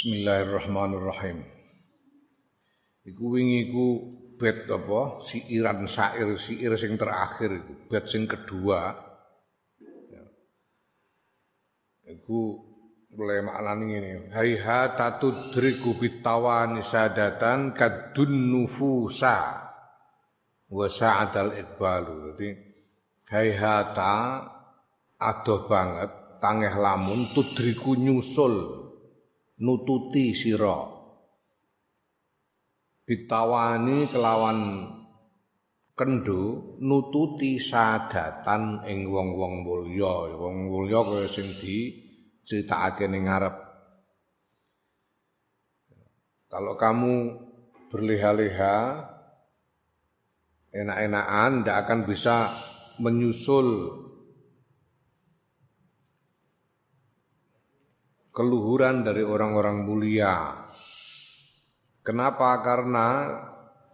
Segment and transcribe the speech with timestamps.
[0.00, 1.44] Bismillahirrahmanirrahim.
[3.04, 4.00] Iku wingi iku
[4.40, 5.20] bet apa?
[5.20, 8.96] Siiran syair, syair sing terakhir iku, bet sing kedua.
[10.08, 10.24] Ya.
[12.16, 12.64] Iku
[13.12, 14.12] mulai maknane ngene.
[14.32, 19.36] Hayha tatudriku bitawani sadatan kadun nufusa
[20.64, 22.32] wa sa'atal iqbalu.
[22.32, 22.48] Jadi
[23.28, 24.48] hayhata
[25.20, 28.79] adoh banget tangeh lamun tudriku nyusul
[29.60, 30.88] nututi sira.
[33.04, 34.58] Bitawani kelawan
[35.94, 40.32] kendo nututi sadatan ing wong-wong mulya.
[40.36, 41.92] Wong mulya kaya sing di
[42.46, 43.56] critakake ning ngarep.
[46.50, 47.14] Kalau kamu
[47.94, 49.06] berleha-leha
[50.70, 52.36] enak-enakan tidak akan bisa
[53.02, 53.66] menyusul
[58.30, 60.54] keluhuran dari orang-orang mulia.
[62.00, 62.62] Kenapa?
[62.64, 63.08] Karena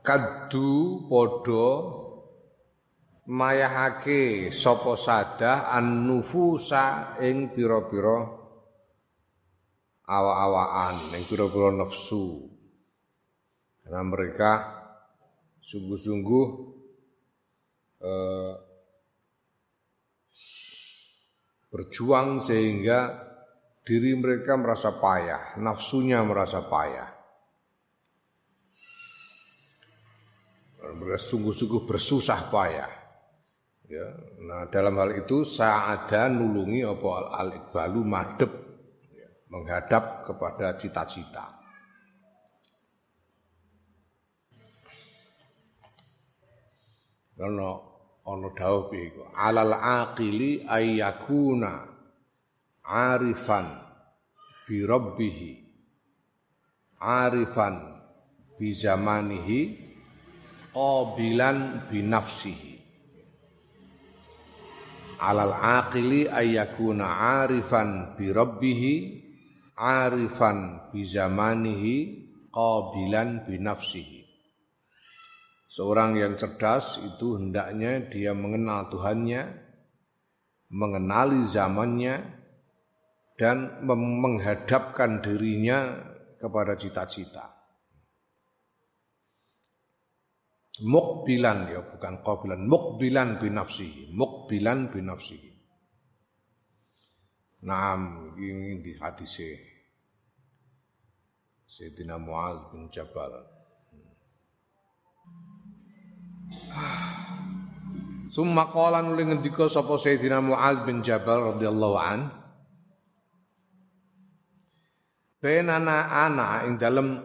[0.05, 1.69] kadu podo
[3.27, 8.19] mayahake sopo sadah an nufusa ing piro-piro
[10.07, 12.47] awa-awaan ing piro-piro nafsu.
[13.83, 14.51] Karena mereka
[15.59, 16.47] sungguh-sungguh
[18.07, 18.55] eh,
[21.75, 23.26] berjuang sehingga
[23.87, 27.07] diri mereka merasa payah, nafsunya merasa payah.
[30.83, 32.91] Mereka sungguh-sungguh bersusah payah.
[33.87, 34.07] Ya,
[34.43, 38.51] nah dalam hal itu saada nulungi apa al iqbalu madep
[39.15, 41.55] ya, menghadap kepada cita-cita.
[47.39, 47.71] Karena
[48.27, 51.96] ono dawuh iku alal aqili ayyakuna
[52.87, 53.67] arifan
[54.65, 55.51] bi rabbihi.
[57.03, 57.83] Arifan
[58.57, 59.61] bi zamanihi
[60.71, 62.75] qabilan bi nafsihi.
[65.21, 68.95] Alal aqili ayyakuna arifan bi rabbihi
[69.77, 71.97] arifan bi zamanihi
[72.55, 74.25] qabilan bi nafsihi.
[75.67, 79.45] Seorang yang cerdas itu hendaknya dia mengenal Tuhannya,
[80.73, 82.46] mengenali zamannya,
[83.37, 85.93] dan menghadapkan dirinya
[86.41, 87.53] kepada cita-cita.
[90.77, 95.53] Mukbilan ya bukan qabilan, mukbilan binafsihi, mukbilan binafsihi.
[97.65, 99.41] Naam ini di hadis
[101.65, 103.41] Sayyidina Muaz bin Jabal.
[108.29, 112.36] Summa qala nuling ngendika sapa Sayyidina Muaz bin Jabal radhiyallahu anhu
[115.47, 117.23] bainana ana ing dalem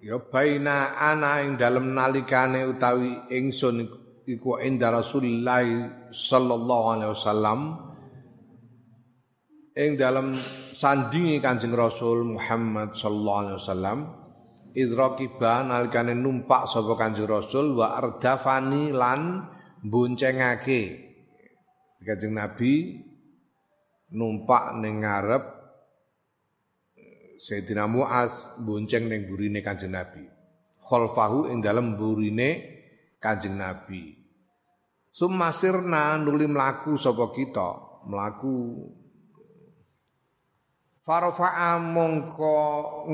[0.00, 3.84] ya baina ana ing dalem nalikane utawi ingsun
[4.24, 5.60] iku inda Rasulullah
[6.08, 7.60] sallallahu alaihi wasallam
[9.76, 10.32] ing dalem
[10.72, 13.98] sandingi Kanjeng Rasul Muhammad sallallahu alaihi wasallam
[14.72, 19.52] idrakiba nalikane numpak sapa Kanjeng Rasul wa ardafani lan
[19.84, 21.12] boncengake
[22.00, 23.04] Kanjeng Nabi
[24.16, 25.56] numpak ning ngarep
[27.36, 30.24] Sayyidina Muaz bonceng ning burine Kanjeng Nabi.
[30.80, 32.80] Khalfahu ing dalem burine
[33.20, 34.16] Kanjeng Nabi.
[35.12, 38.56] Sumasirna nuli mlaku sapa kita, mlaku
[41.06, 42.58] Farafa'a mongko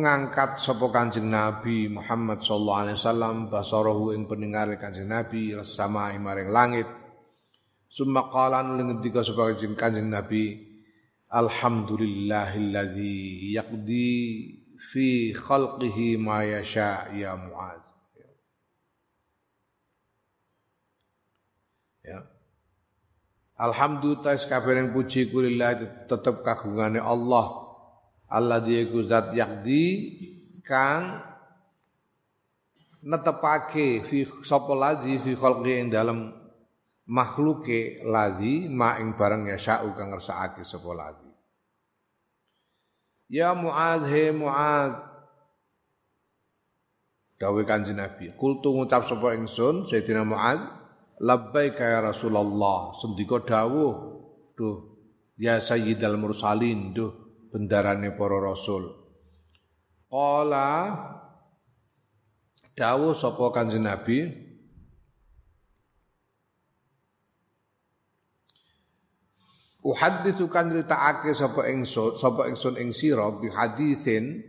[0.01, 6.49] ngangkat sapa Kanjeng Nabi Muhammad sallallahu alaihi wasallam basarahu ing pendengar Kanjeng Nabi sama maring
[6.49, 6.89] langit.
[7.93, 10.72] Summa qala nuli ngendika sapa Kanjeng Nabi
[11.33, 14.13] Alhamdulillahilladzi yaqdi
[14.77, 17.81] fi khalqihi ma yasha ya Muaz.
[22.05, 22.21] Ya.
[23.57, 27.65] Alhamdulillah kabeh puji kulillah tetep kagungane Allah.
[28.29, 29.85] Allah dia zat yakdi
[30.61, 31.17] kang
[33.01, 36.42] netepake fi sapa ladzi fi khalqi ing dalem
[37.11, 41.33] makhluke ladzi ma ing barang ya sya'u kang ngersakake sapa ladzi
[43.33, 44.93] Ya Mu'ad, he Mu'ad.
[47.41, 48.29] Dawe kanjeng Nabi.
[48.37, 50.61] Kultu ngucap sapa ingsun Sayyidina Mu'ad,
[51.17, 52.93] labbaika ya Rasulullah.
[52.93, 54.21] Sendika dawuh,
[54.53, 55.01] duh
[55.41, 57.09] ya Sayyidal Mursalin, duh
[57.49, 58.85] bendarane para rasul.
[60.13, 60.93] Qala
[62.77, 64.29] dawuh sapa kanjeng Nabi,
[69.83, 74.47] Uhaditsu kan critakake sapa ingsun sapa ingsun ing sira bi haditsin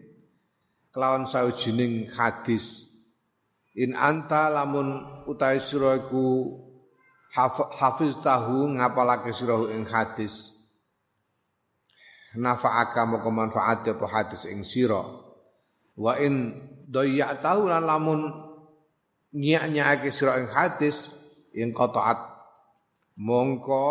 [0.94, 2.86] kelawan sawijining hadis.
[3.74, 6.54] In anta lamun utahe sira iku
[7.34, 10.54] hafiz tahu ngapalake sira ing hadis.
[12.38, 15.02] Nafa'aka moko manfaat apa hadis ing sira.
[15.98, 16.62] Wa in
[16.94, 18.30] tahu lan lamun
[19.34, 21.10] nyak-nyake sira ing hadis
[21.58, 22.22] ing qata'at
[23.18, 23.90] mongko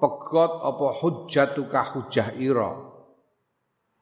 [0.00, 2.72] pegot apa hujjatuka hujjah ira?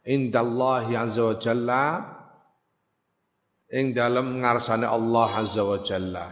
[0.06, 1.84] Indallahi azza wa jalla.
[3.68, 6.26] Ing dalam ngarsane Allah azza wa jalla.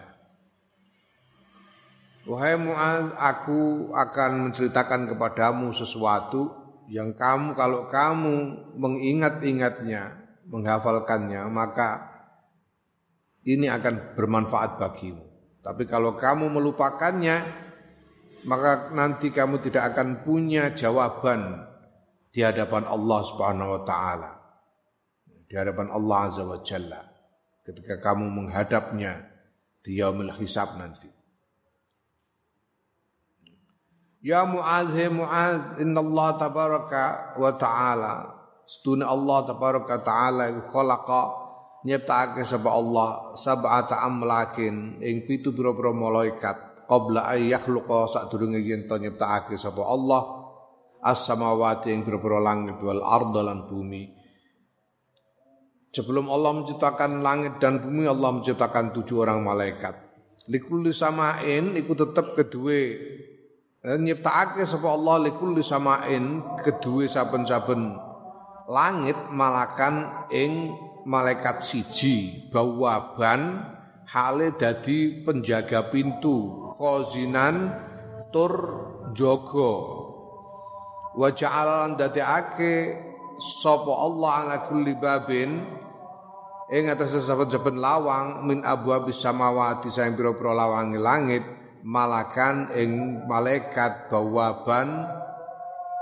[2.27, 6.51] Wahai Mu'az, aku akan menceritakan kepadamu sesuatu
[6.91, 12.11] yang kamu kalau kamu mengingat-ingatnya, menghafalkannya, maka
[13.47, 15.23] ini akan bermanfaat bagimu.
[15.63, 17.66] Tapi kalau kamu melupakannya,
[18.47, 21.67] maka nanti kamu tidak akan punya jawaban
[22.31, 24.31] di hadapan Allah Subhanahu wa taala.
[25.47, 27.03] Di hadapan Allah Azza wa Jalla
[27.67, 29.27] ketika kamu menghadapnya
[29.83, 31.11] di yaumil hisab nanti.
[34.27, 37.03] Ya Mu'adz, he Mu'adz, inna Allah tabaraka
[37.39, 38.15] wa ta'ala,
[38.67, 41.23] setuna Allah tabaraka ta'ala khalaqa
[41.87, 48.97] nyiptakake sapa Allah sab'ata amlakin ing pitu pira-pira malaikat qabla ay yakhluqa sadurunge yen to
[48.97, 50.23] nyiptakake sapa Allah
[51.03, 54.17] as-samawati ing pira-pira langit wal arda lan bumi
[55.97, 59.97] Sebelum Allah menciptakan langit dan bumi Allah menciptakan tujuh orang malaikat.
[60.45, 62.77] Likulli samain iku tetep kedua
[63.81, 67.97] eh, nyiptakake sapa Allah likulli samain kedua saben-saben
[68.69, 70.77] langit malakan ing
[71.09, 73.65] malaikat siji bawaban
[74.07, 76.71] hale dadi penjaga pintu.
[76.77, 77.73] Khozinan
[78.31, 78.53] tur
[79.17, 79.73] jogo
[81.17, 83.01] wa ja'alan dadekake
[83.41, 85.65] sapa Allah ala kulli babin?
[86.67, 91.47] Ing atas saben-saben lawang min abwabis samawati saing pira-pira lawang langit
[91.87, 95.07] malakan ing malaikat bawaban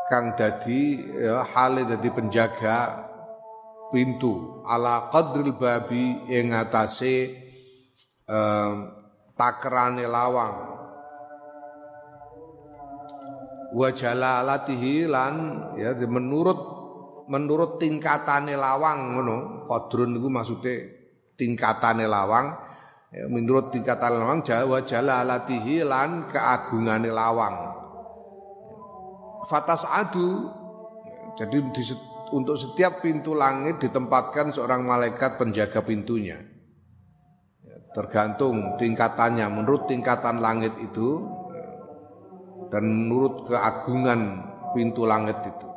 [0.08, 3.04] kang dadi ya, hale dadi penjaga
[3.92, 4.64] pintu.
[4.64, 7.43] Ala qadril babi ing atase
[8.28, 8.74] um,
[9.34, 10.54] takrane lawang.
[13.74, 15.34] Wa jalalatihi lan
[15.74, 16.60] ya menurut
[17.26, 20.74] menurut tingkatane lawang ngono qadrun niku maksude
[21.34, 22.54] tingkatane lawang.
[23.14, 27.54] Ya, menurut tingkatan lawang wa jalalatihi lan keagungane lawang.
[29.44, 30.48] Fatas adu
[31.34, 31.82] jadi di,
[32.32, 36.53] untuk setiap pintu langit ditempatkan seorang malaikat penjaga pintunya
[37.94, 39.46] tergantung tingkatannya.
[39.48, 41.22] Menurut tingkatan langit itu
[42.68, 44.42] dan menurut keagungan
[44.74, 45.68] pintu langit itu.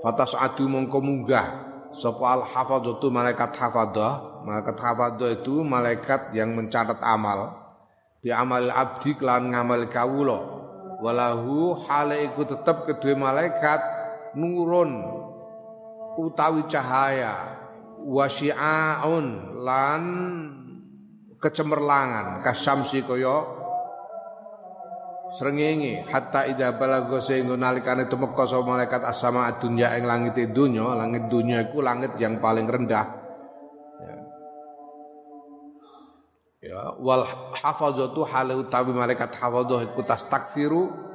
[0.00, 1.70] Fatas adu mongko munggah.
[1.92, 7.52] Sapa al hafadzatu malaikat hafadah, malaikat hafadah itu malaikat yang mencatat amal.
[8.24, 10.40] Bi amal abdi kelan ngamal kawula.
[11.04, 13.82] Walahu hale iku tetep kedua malaikat
[14.32, 15.04] nurun
[16.16, 17.60] utawi cahaya.
[18.02, 20.02] Wasyi'aun lan
[21.42, 23.42] kecemerlangan kasamsi kaya
[25.34, 26.06] srengenge.
[26.06, 31.66] Hatta ida balago sehingga nalikane tumeka sapa malaikat asama dunya ing langit dunya langit dunya
[31.66, 33.06] iku langit yang paling rendah.
[33.98, 34.16] Ya,
[36.62, 37.26] ya wal
[37.58, 41.10] hafazatu halu utawi malaikat hafadzah iku tastakfiru.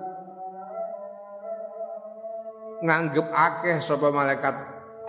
[2.78, 4.54] Nganggep akeh sapa malaikat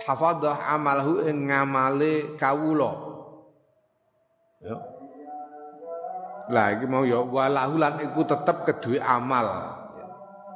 [0.05, 3.09] hafadzah amalhu ing ngamale kawula.
[4.59, 4.88] Ya
[6.49, 9.77] lah iki mau ya walahulan iku tetep kedue amal.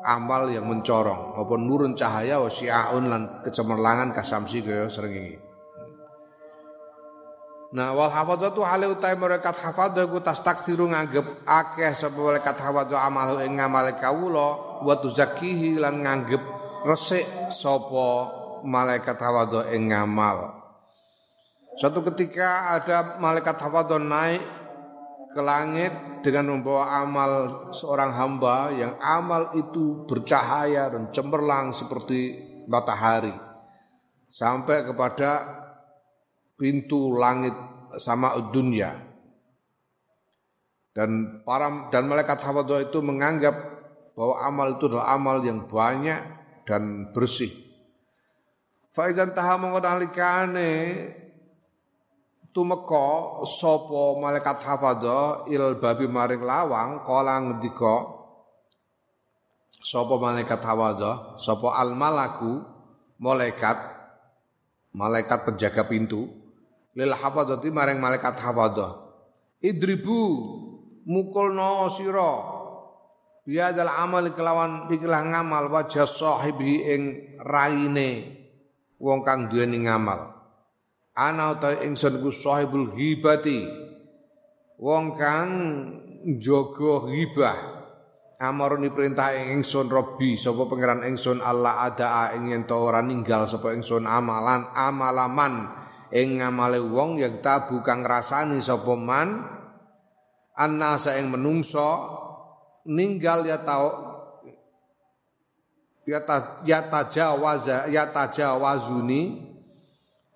[0.03, 2.51] Amal yang mencorong apa nurun cahaya wa
[2.99, 5.39] lan kecemerlangan kasamsi kaya srengenge.
[7.73, 12.99] Nah wal hafadzatu hale utai mereka hafadzah ku tas taksiru nganggep akeh sapa malaikat hafadzah
[12.99, 14.49] amal ing ngamal kawula
[14.83, 16.43] wa tuzakihi lan nganggep
[16.83, 18.29] resik sapa
[18.67, 20.51] malaikat hafadzah ing ngamal.
[21.79, 24.62] Suatu ketika ada malaikat hafadzah naik
[25.33, 27.31] ke langit dengan membawa amal
[27.73, 33.33] seorang hamba yang amal itu bercahaya dan cemerlang seperti matahari
[34.31, 35.29] sampai kepada
[36.55, 37.53] pintu langit
[37.97, 39.13] sama dunia
[40.93, 43.73] dan para dan malaikat hafadzah itu menganggap
[44.13, 46.21] bahwa amal itu adalah amal yang banyak
[46.69, 47.49] dan bersih.
[48.93, 50.71] Faizan taha mengkodalikane
[52.53, 58.13] tumeka sapa malaikat hafadha il babi maring lawang kala ngendika
[59.83, 62.71] sapa malaikat hawadha sapa al malaku?
[63.23, 63.77] Malaikat
[64.91, 66.27] malaikat penjaga pintu
[66.91, 68.99] lil hafadzati maring malaikat hawadha
[69.63, 70.43] idribu
[71.07, 72.35] mukulno sira
[73.47, 77.01] biadal amal kelawan ikilah ngamal wajah sahibi ing
[77.39, 78.43] raine.
[78.99, 80.42] Wong kang duweni ngamal
[81.13, 83.65] ana utawa ingsun ku sahibul ghibati.
[84.81, 85.49] Wong kang
[86.41, 87.59] jaga ghibah.
[88.43, 93.71] Amaruni perintah ing ingsun Robbi sapa pangeran ingsun Allah ada ing yen ora ninggal sapa
[93.71, 95.71] ingsun amalan amalaman.
[96.13, 99.47] Ing ngamale wong yang tabu kang rasani sapa man
[100.53, 102.19] annasa ing menungso
[102.85, 104.13] ninggal ya tau
[106.03, 109.52] ya ta ya tajawaza ya tajawazuni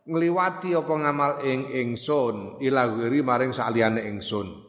[0.07, 4.67] ngliwati apa ngamal ing ingsun ila wiri maring saliyane ingsun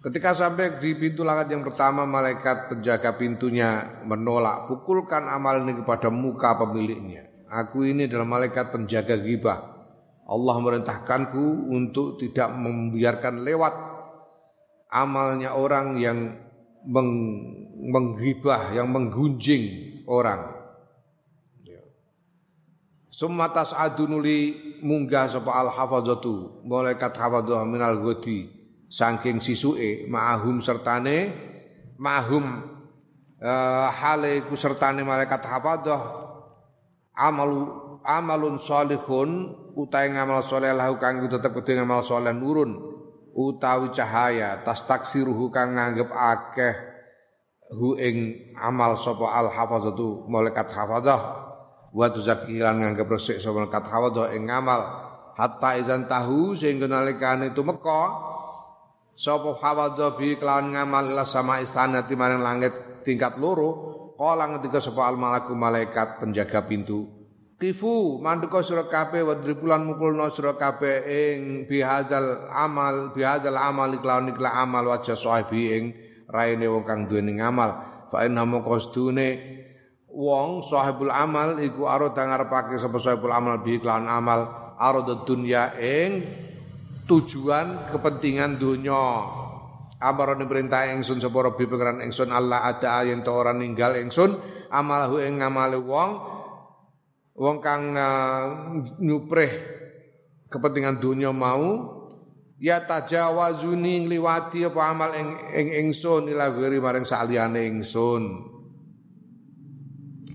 [0.00, 6.08] Ketika sampai di pintu langit yang pertama, malaikat penjaga pintunya menolak, pukulkan amal ini kepada
[6.08, 7.28] muka pemiliknya.
[7.52, 9.60] Aku ini adalah malaikat penjaga gibah.
[10.24, 13.74] Allah merintahkanku untuk tidak membiarkan lewat
[14.88, 16.32] amalnya orang yang
[16.88, 17.10] meng,
[17.92, 20.59] menggibah, yang menggunjing orang.
[23.20, 28.48] Sumatas adunuli munggah sapa al hafadzatu malaikat hafadzah minal ghadi
[28.88, 31.28] saking sisuke ma'ahum sertane
[32.00, 32.64] ma'hum
[33.44, 36.00] uh, hale ku sertane malaikat hafadzah
[37.12, 37.68] amalu
[38.08, 42.72] amalun salihun utahe ngamal saleh lahu kang tetep kudu ngamal saleh nurun
[43.36, 46.72] utawi cahaya tas taksiruhu kang nganggep akeh
[47.76, 51.49] hu ing amal sapa al hafazatu malaikat hafazah
[51.90, 54.80] wa tuzakilan nganggep resik sapa malaikat hafazah ing ngamal
[55.34, 58.02] hatta izan tahu sehingga nalikane tumeka
[59.14, 65.08] sapa hafazah bi kelawan ngamal ila sama istana maring langit tingkat loro Kala ngendika sapa
[65.08, 67.08] al malaku malaikat penjaga pintu.
[67.56, 74.60] Kifu mandeka sira kabeh wadribulan mukulna sira kabeh ing bihadzal amal bihadzal amal iklawan ikla
[74.60, 75.84] amal wajah sahibi ing
[76.28, 77.80] raine wong kang duweni ngamal.
[78.12, 79.40] Fa inna maqastune
[80.10, 86.26] wong sahibul amal iku arada ngarepake sapa sahibul amal bi iklan amal arada dunya ing
[87.06, 89.06] tujuan kepentingan dunia
[90.00, 94.32] Amarane perintah ingsun sapa Rabbi pangeran ingsun Allah ada yen to ora ninggal ingsun
[94.72, 96.10] amalahu ing ngamale wong.
[97.36, 98.44] Wong kang uh,
[98.96, 99.52] nyupreh
[100.48, 102.00] kepentingan dunia mau
[102.56, 108.44] ya tajawazuni ngliwati apa amal ing ing ingsun ila maring saliyane ingsun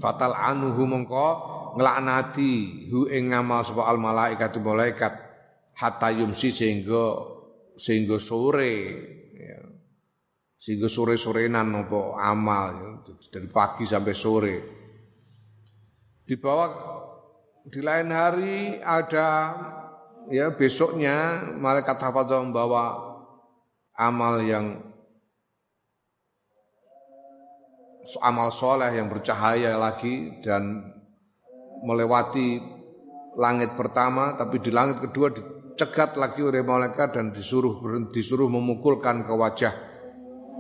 [0.02, 1.28] fatal anuhu mongko
[1.76, 5.14] nglaknati hu ing ngamal sapa al malaikat malaikat
[5.76, 7.36] hatta yumsi sehingga
[7.76, 8.74] sehingga sore
[10.66, 14.56] sehingga sore-sorenan nopo amal ya, dari pagi sampai sore.
[16.26, 16.74] Di bawah
[17.70, 19.54] di lain hari ada
[20.34, 22.98] ya besoknya malaikat hafadzah membawa
[23.94, 24.82] amal yang
[28.22, 30.94] amal soleh yang bercahaya lagi dan
[31.82, 32.62] melewati
[33.36, 37.84] langit pertama tapi di langit kedua dicegat lagi oleh malaikat dan disuruh
[38.14, 39.74] disuruh memukulkan ke wajah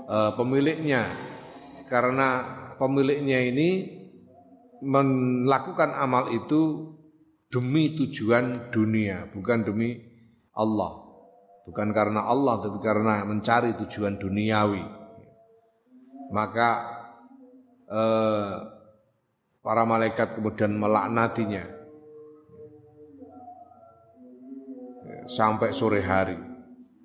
[0.09, 1.07] uh, pemiliknya.
[1.85, 2.41] Karena
[2.75, 3.69] pemiliknya ini
[4.83, 6.91] melakukan amal itu
[7.47, 9.95] demi tujuan dunia bukan demi
[10.57, 11.05] Allah.
[11.65, 14.83] Bukan karena Allah tapi karena mencari tujuan duniawi.
[16.29, 16.69] Maka
[17.89, 18.53] eh,
[19.65, 21.65] para malaikat kemudian melaknatinya.
[25.25, 26.37] Sampai sore hari.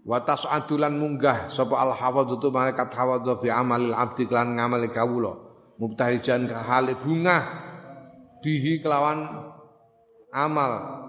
[0.04, 5.36] Watas adulan munggah sapa al hawadhu malaikat hawadhu bi amalil abdi kelan ngamali kawula.
[5.80, 7.40] Mubtahijan hale bunga.
[8.44, 9.24] Bihi kelawan
[10.32, 10.99] amal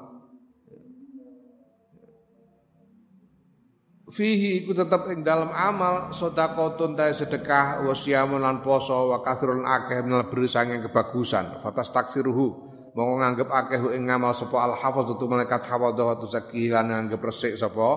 [4.12, 7.96] fihi iku tetep ing dalam amal sedekahun ta sedekah wa
[8.38, 11.64] lan poso wa kathrul akeh birri sanging kebagusan.
[11.64, 12.48] Fatas taksiruhu
[12.92, 17.56] mongko nganggep akeh ing ngamal sapa al hafadhu malaikat hawadhu wa tuzakki lan nganggep resik
[17.56, 17.88] sapa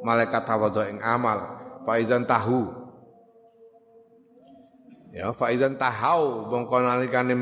[0.00, 1.60] malaikat tawadhu ing amal.
[1.84, 2.80] Faizan tahu.
[5.12, 7.34] Ya faizan tahau mongko nalikane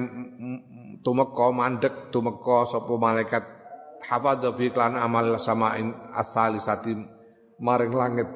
[1.07, 3.45] tumeka mandek tumeka sapa malaikat
[4.03, 7.18] hafadha bi klan amal samain asalisati
[7.59, 8.29] maring langit.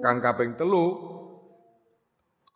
[0.00, 1.08] Kang kaping telu.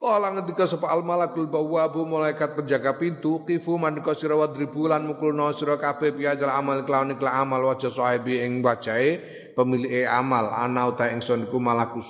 [0.03, 5.79] Kala ngendika sapa al malakul bawabu malaikat penjaga pintu kifu mandika sira wadribulan mukulna sira
[5.79, 9.23] kabeh biajal amal kelawan ikla amal wajah sahibi ing wajahe
[9.55, 12.03] pemilik amal ana uta ingsun iku malaku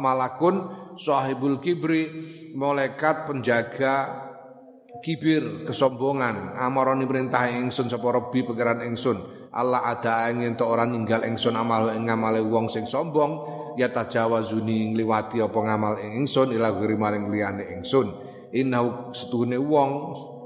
[0.00, 0.64] malakun
[0.96, 2.08] sahibul kibri
[2.56, 4.24] malaikat penjaga
[5.04, 11.24] kibir kesombongan amaroni perintah ingsun sapa rabbi pangeran ingsun Allah ada ingin to orang ninggal
[11.24, 13.40] ingsun amal ngamale wong sing sombong
[13.80, 18.12] ya tajawazuni ngliwati apa ngamal ing ingsun ila giri maring liyane ingsun
[18.52, 19.90] inau setune wong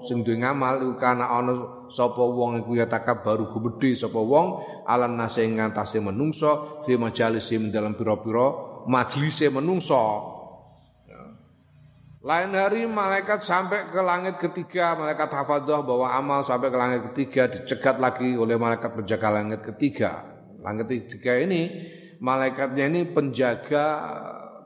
[0.06, 2.86] sing duwe ngamal iku kana ana sapa wong iku ya
[3.18, 10.38] baru gumedhe sapa wong alan nase ngantase menungso fi majalisi dalam pira-pira majlise menungso
[12.20, 17.48] lain hari malaikat sampai ke langit ketiga, malaikat hafadah bahwa amal sampai ke langit ketiga
[17.48, 20.28] dicegat lagi oleh malaikat penjaga langit ketiga.
[20.60, 21.88] Langit ketiga ini
[22.20, 23.84] malaikatnya ini penjaga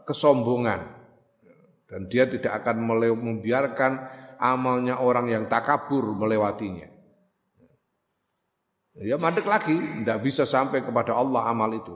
[0.02, 0.82] kesombongan
[1.86, 2.82] dan dia tidak akan
[3.22, 4.02] membiarkan
[4.42, 6.90] amalnya orang yang takabur melewatinya.
[8.98, 11.94] Ya mandek lagi, tidak bisa sampai kepada Allah amal itu.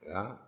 [0.00, 0.45] Ya,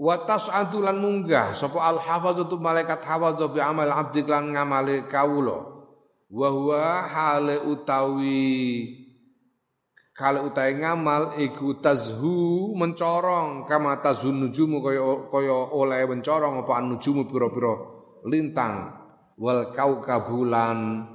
[0.00, 1.52] wa tas'adu lan munggah.
[1.52, 5.60] Sapa al hafadzatu malaikat hafadzah bi amal abdi lan ngamale kawula.
[6.32, 8.96] Wa huwa hale utawi
[10.16, 13.68] kale utawi ngamal iku tazhu mencorong.
[13.68, 17.76] Kama tazhun nujumu kaya kaya oleh mencorong apa nujumu pira-pira
[18.24, 18.96] lintang.
[19.36, 21.08] Wal kaukabulan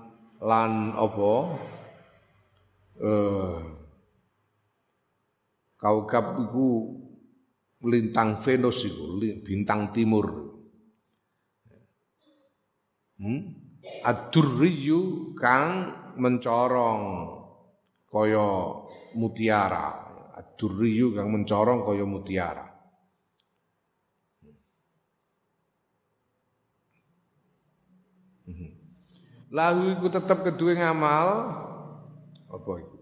[0.45, 1.33] lan apa?
[3.01, 3.55] Eh
[5.75, 6.69] kaukab iku
[7.85, 10.45] lintang Venus itu, bintang timur.
[13.15, 13.55] Hmm?
[14.01, 17.01] Ad-durriyu kang mencorong
[18.09, 18.47] kaya
[19.15, 19.87] mutiara.
[20.35, 22.65] Ad-durriyu kang mencorong kaya mutiara.
[28.49, 28.71] Hmm.
[29.53, 31.27] Lahu iku tetep kedua ngamal
[32.49, 32.95] apa itu?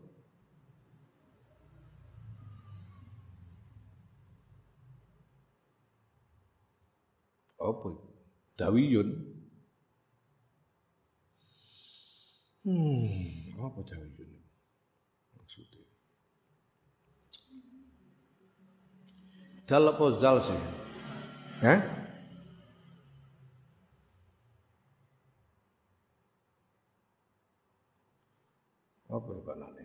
[7.63, 7.89] Apa?
[8.59, 9.09] Dawiyun.
[12.63, 14.31] Hmm, apa dawiyun?
[15.35, 15.83] Maksudnya.
[19.67, 20.59] Dal apa zal sih?
[21.63, 21.79] Hah?
[29.13, 29.83] Apa ya Nani?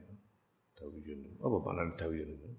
[0.75, 1.21] Dawiyun.
[1.39, 2.51] Apa Pak Nani Dawiyun itu?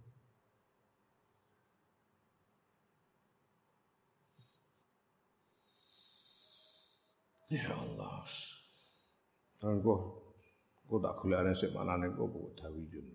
[7.50, 8.22] Ya Allah.
[9.66, 9.94] Engko
[10.86, 12.30] kok tak golekane sik manane kok
[12.62, 13.08] dawiyun.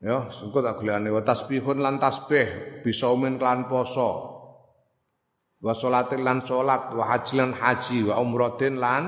[0.00, 4.32] Ya, engko tak golekane wa tasbihun lan tasbih bisa umin kelan poso.
[5.60, 9.04] Wa sholatin lan salat wa haji lan haji wa umratin lan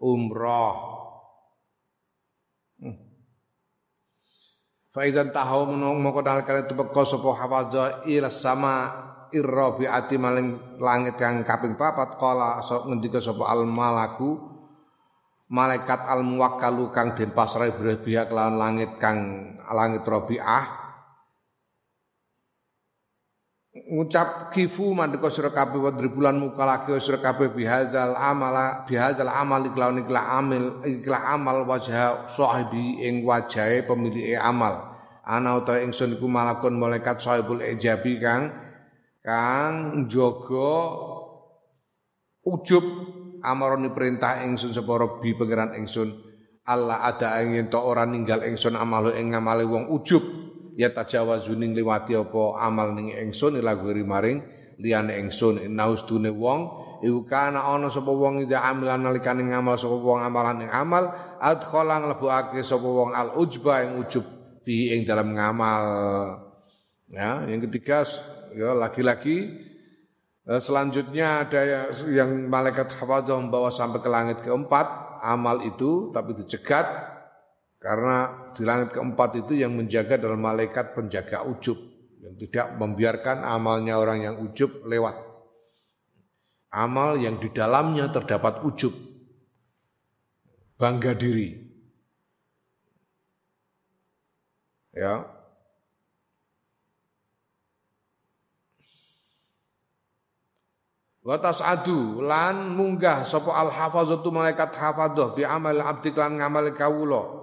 [0.00, 0.89] umrah.
[4.90, 8.74] Fa idzan tahu mongko dalekane tepeka sapa hafaza ila sama
[9.30, 12.18] irrabiati maling langit kang kaping papat.
[12.18, 14.34] Kala so ngendika sapa al malaku
[15.50, 17.30] malaikat al muwakkalu kang den
[18.02, 20.79] pihak lawan langit kang langit rabiah
[23.70, 29.62] ngucap kifu mandeka sira kabeh wa dribulan muka lagi sira kabeh bihadzal amala bihadzal amal
[29.62, 34.90] iklawan ikla amil ikla amal wajah sahibi ing wajahe pemilik amal.
[35.22, 38.50] Ana utawa ingsun iku malakun malaikat sahibul ijabi kang.
[39.22, 40.74] Kang jaga
[42.42, 42.82] ujub
[43.44, 46.10] amaroni perintah ingsun sapa rabbi pangeran ingsun.
[46.66, 50.39] Allah ada ingin to ora ninggal ingsun amal ing wong ujub
[50.76, 54.38] ya tajawazu ning liwati apa amal ning ingsun ila guri maring
[54.78, 56.60] liyane ingsun naus dune wong
[57.00, 61.08] iku kana ana sapa wong ida amilan nalikane ngamal sapa wong amalan ing amal
[61.40, 64.24] adkhala nglebokake sapa wong al ujba ing ujub
[64.64, 65.84] fi ing dalam ngamal.
[67.10, 68.06] Ya yang ketiga
[68.54, 69.50] ya laki-laki
[70.46, 75.10] eh, selanjutnya ada yang malaikat hafadzah membawa sampai ke langit keempat.
[75.20, 76.88] Amal itu tapi dicegat
[77.80, 81.80] karena di langit keempat itu yang menjaga adalah malaikat penjaga ujub
[82.20, 85.16] yang tidak membiarkan amalnya orang yang ujub lewat.
[86.70, 88.92] Amal yang di dalamnya terdapat ujub.
[90.76, 91.56] Bangga diri.
[94.92, 95.24] Ya.
[101.24, 107.39] Wa tas'adu lan munggah sapa al hafazatu malaikat hafadzah bi amal abdi lan ngamal kawula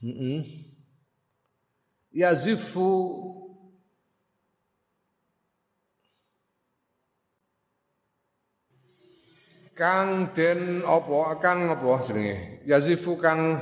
[0.00, 0.38] Mm -mm.
[2.12, 2.92] yazifu.
[9.76, 11.36] Kang den apa?
[11.36, 12.64] Kang apa jenenge?
[12.64, 13.60] Yazifu kang.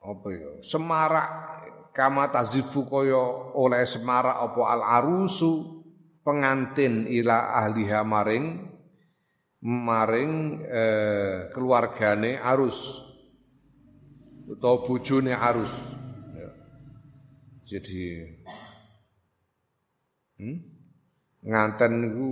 [0.00, 0.50] Apa ya?
[0.64, 1.28] Semarak
[1.92, 4.62] kama tazifu kaya oleh semarak apa?
[4.64, 5.79] Al arusu
[6.20, 8.46] pengantin ila ahliha maring
[9.64, 10.32] maring
[10.64, 13.06] eh, keluargane arus.
[14.50, 15.72] Atau bojone arus.
[17.70, 18.26] Jadi
[20.42, 20.58] hmm?
[21.46, 22.30] nganten niku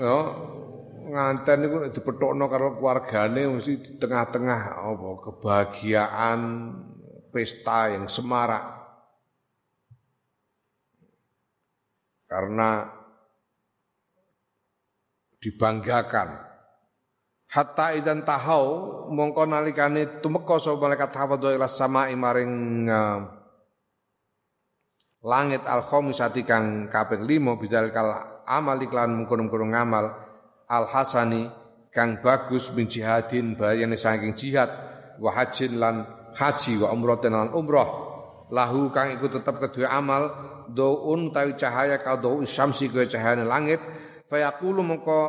[0.00, 0.16] Ya,
[1.10, 6.40] nganten niku dipethokno karo keluargane mesti di tengah-tengah apa kebahagiaan
[7.34, 8.78] pesta yang semarak.
[12.30, 12.86] Karena
[15.42, 16.50] dibanggakan
[17.50, 18.64] hatta izan tahau
[19.10, 22.54] mongko nalikane tumeka sapa malaikat hafadhu ila sama'i maring
[22.86, 23.18] uh,
[25.26, 28.08] langit al khamisati kang kaping 5 bidal kal
[28.46, 30.29] amal iklan mungkon-mungkon ngamal
[30.70, 31.50] al hasani
[31.90, 34.70] kang bagus min jihadin bayane saking jihad
[35.18, 36.06] wa hajin lan
[36.38, 37.90] haji wa umratin lan umrah
[38.54, 40.30] lahu kang iku tetep kedua amal
[40.70, 43.82] doun tawi cahaya ka doun syamsi kaya cahayane langit.
[44.30, 45.20] Fayaqulu mongko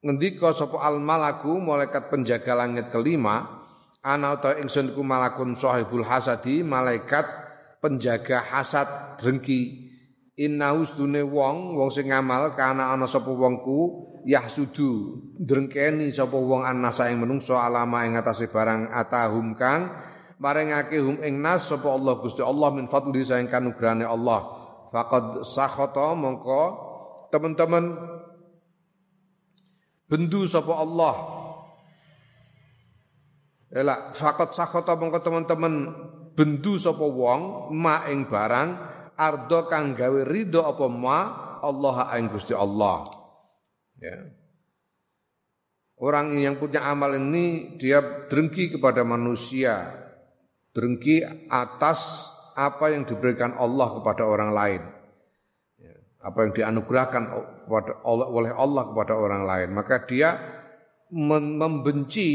[0.00, 3.60] ngendika sapa al malaku malaikat penjaga langit kelima
[4.00, 7.28] ana utawa ingsun ku malakun sahibul hasadi malaikat
[7.84, 9.91] penjaga hasad drengki
[10.38, 15.20] inna usdune wong wong sing ngamal kana ana sapa wongku yahsudu.
[15.36, 19.90] Drengkeni sapa wong annasa ing menungso alama ing atase barang atahum kang
[20.42, 24.60] maringake hum ing nas sapa Allah Gusti Allah min fadli saing kanugrahane Allah.
[24.92, 26.62] Faqad sakhata mongko
[27.32, 27.96] teman-teman
[30.04, 31.40] bendu sapa Allah.
[33.72, 35.74] Ela fakot sakota mongko teman-teman
[36.36, 41.20] bendu sapa wong ma ing barang ardo kang gawe ridho apa ma?
[41.62, 43.06] Allah ing Gusti Allah.
[44.02, 44.18] Ya.
[46.02, 49.94] Orang yang punya amal ini dia drengki kepada manusia,
[50.74, 54.82] drengki atas apa yang diberikan Allah kepada orang lain.
[56.22, 57.34] Apa yang dianugerahkan
[58.06, 59.68] oleh Allah kepada orang lain.
[59.74, 60.38] Maka dia
[61.10, 62.30] membenci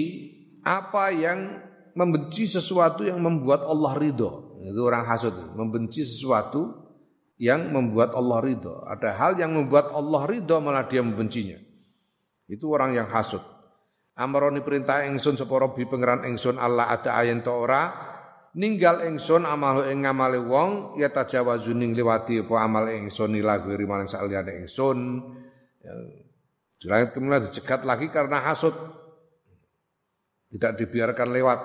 [0.63, 1.59] apa yang
[1.95, 5.33] membenci sesuatu yang membuat Allah ridho itu orang hasud.
[5.55, 6.87] Membenci sesuatu
[7.37, 8.83] yang membuat Allah ridho.
[8.83, 11.57] Ada hal yang membuat Allah ridho malah dia membencinya.
[12.49, 13.41] Itu orang yang hasud.
[14.17, 17.93] Amaroni perintah engsun seporo bi pengeran engsun Allah ada ayen to ora.
[18.57, 23.85] Ninggal ingsun amal ing ngamale wong ya tajawazu ning liwati apa amal ingsun ila ghairi
[23.85, 24.97] maring saliyane ingsun
[25.77, 25.93] ya,
[26.77, 28.73] Jelangit kemudian dicegat lagi karena hasut
[30.53, 31.59] tidak dibiarkan lewat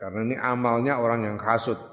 [0.00, 1.91] karena ini amalnya orang yang hasut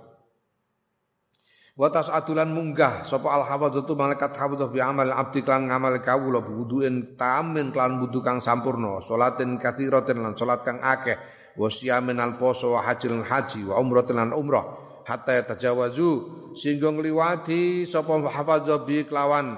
[1.79, 3.07] Watas adulan munggah.
[3.07, 8.19] Sapa al hafadzatu malaikat hafadzah bi amal abdi klan ngamal kawula wuduin tamin klan wudu
[8.19, 11.15] kang sampurna salatin katsiratin lan salat kang akeh.
[11.55, 14.67] Wa siyamin al poso wa hajil haji wa umratin lan umrah
[15.07, 19.55] hatta tajawazu sehingga ngliwati sapa hafadzah bi kelawan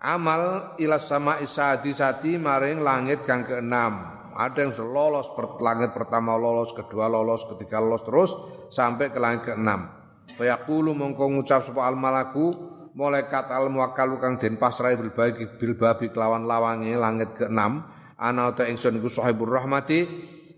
[0.00, 4.00] amal ila sama isadi sati maring langit kang keenam.
[4.32, 5.28] Ada yang lolos
[5.60, 8.32] langit pertama lolos kedua lolos ketiga lolos terus
[8.72, 9.99] sampai ke langit keenam
[10.38, 12.52] fayaqulu mongko ngucap sapa al malaku
[12.94, 17.86] malaikat al muwakkalu kang den pasrai bil bagi bil babi kelawan lawange langit keenam
[18.20, 20.06] ana ta ingsun iku sahibur rahmati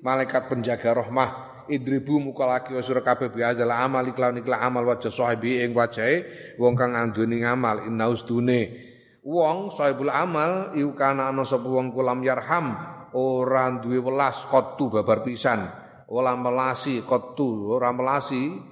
[0.03, 5.13] malaikat penjaga rahmah idribu muka laki wa surah kabeh biazal amal iklan iklan amal wajah
[5.13, 6.27] sahibi ing wajahe
[6.59, 8.75] wong kang anduni ngamal inna ustune
[9.23, 12.75] wong sahibul amal iku kana ana sapa wong kulam yarham
[13.15, 15.63] ora duwe welas kotu babar pisan
[16.11, 18.72] ora melasi kotu ora melasi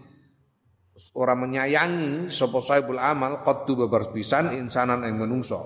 [1.17, 5.61] ora menyayangi sapa sahibul amal kotu babar pisan insanan ing menungso.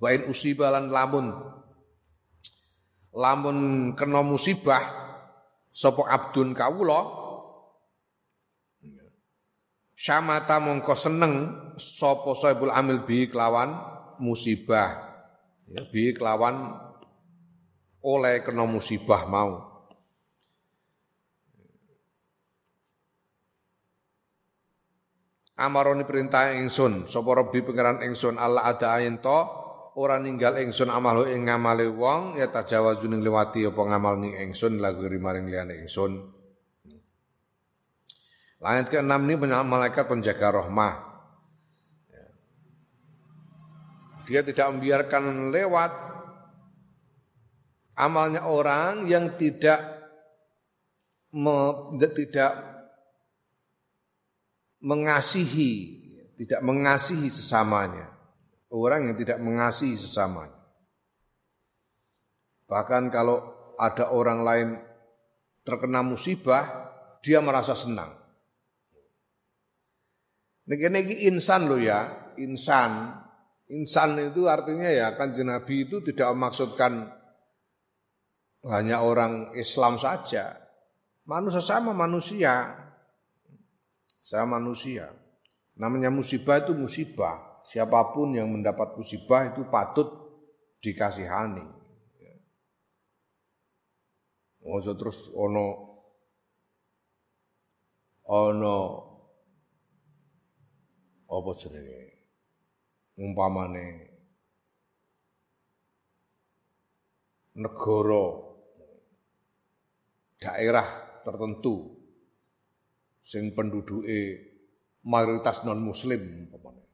[0.00, 1.32] Wa in usibalan lamun
[3.14, 3.58] lamun
[3.96, 4.82] kena musibah
[5.70, 7.00] sapa abdun kawula
[9.94, 11.34] syamata mongko seneng
[11.80, 13.74] sapa saibul amil bi kelawan
[14.20, 15.12] musibah.
[15.64, 16.76] Ya bi kelawan
[18.04, 19.73] oleh kena musibah mau
[25.54, 27.06] Amaroni perintah ingsun.
[27.06, 28.34] Sapa Rabbi pangeran ingsun.
[28.42, 29.62] Allah ada ayen to.
[29.94, 32.34] Ora ninggal ingsun amal ing ngamale wong.
[32.34, 34.82] Ya tajawazu ning liwati apa ngamal ning ingsun.
[34.82, 36.34] Lagu maring liyane ingsun.
[38.58, 40.94] Langit keenam ini malaikat penjaga rahmah.
[42.10, 42.26] Ya.
[44.26, 45.92] Dia tidak membiarkan lewat
[47.94, 49.78] amalnya orang yang tidak
[51.30, 52.73] me, tidak
[54.84, 55.72] mengasihi,
[56.36, 58.12] tidak mengasihi sesamanya.
[58.68, 60.60] Orang yang tidak mengasihi sesamanya.
[62.68, 63.40] Bahkan kalau
[63.80, 64.68] ada orang lain
[65.64, 66.92] terkena musibah,
[67.24, 68.12] dia merasa senang.
[70.68, 73.20] Niki niki insan lo ya, insan.
[73.72, 77.08] Insan itu artinya ya kan Nabi itu tidak memaksudkan
[78.68, 80.56] hanya orang Islam saja.
[81.24, 82.83] Manusia sama manusia.
[84.24, 85.12] Sama manusia.
[85.76, 87.60] Namanya musibah itu musibah.
[87.68, 90.08] Siapa pun yang mendapat musibah itu patut
[90.80, 91.64] dikasihani.
[94.64, 95.92] Ojo terus ono
[98.24, 98.76] ono
[101.28, 102.00] apa jenenge
[103.20, 103.86] umpamane
[107.60, 108.24] negara
[110.40, 110.88] daerah
[111.22, 111.93] tertentu
[113.24, 114.20] sing penduduke
[115.08, 116.84] mayoritas non muslim umpamane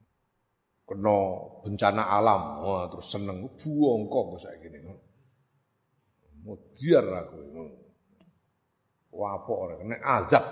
[0.87, 1.19] kena
[1.67, 4.79] bencana alam wah terus seneng buang kok saya gini
[6.47, 7.39] mudiar aku
[9.11, 10.47] wah apa ora kena azab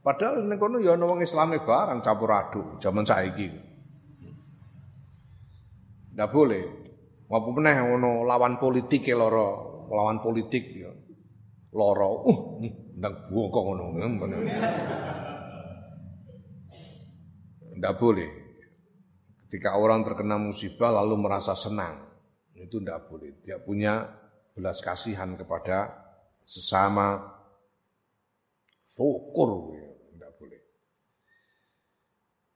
[0.00, 3.52] Padahal ning kono ya ana wong Islame barang campur aduk zaman saiki.
[6.16, 6.64] Ndak boleh.
[7.30, 9.48] Apa meneh ono lawan politik lara,
[9.92, 10.90] lawan politik ya.
[11.70, 12.58] Lara, uh,
[13.00, 13.84] ndang bongkok ngono.
[17.80, 18.30] Ndak boleh.
[19.48, 22.06] Ketika orang terkena musibah lalu merasa senang,
[22.52, 23.40] itu ndak boleh.
[23.40, 24.04] Dia punya
[24.52, 25.88] belas kasihan kepada
[26.44, 27.24] sesama
[28.84, 29.88] syukur ya.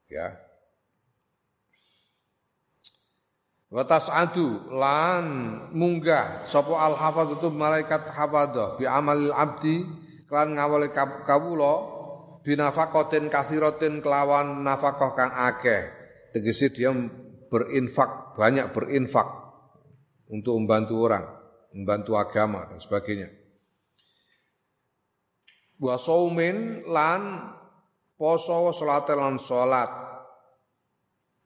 [0.05, 0.27] Ya.
[3.73, 5.25] Watas adu lan
[5.73, 6.95] munggah sopo al
[7.33, 10.04] itu malaikat hafadzah bi amalil abdi
[10.35, 10.91] klan ngawali
[11.23, 11.73] kawula
[12.43, 15.87] binafakotin kathirotin kelawan nafakoh kang akeh.
[16.35, 16.91] Tegese dia
[17.47, 19.23] berinfak banyak berinfak
[20.27, 21.23] untuk membantu orang
[21.71, 23.31] membantu agama dan sebagainya.
[25.79, 25.95] Wa
[26.83, 27.21] lan
[28.19, 29.91] poso salat lan salat.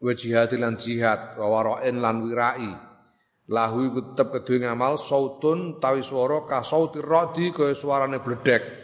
[0.01, 2.88] Wa jihad lan jihad wa lan wirai
[3.49, 8.79] lahu iku tetep kedue ngamal sautun tawi swara ka sautir radi kaya suarane bledek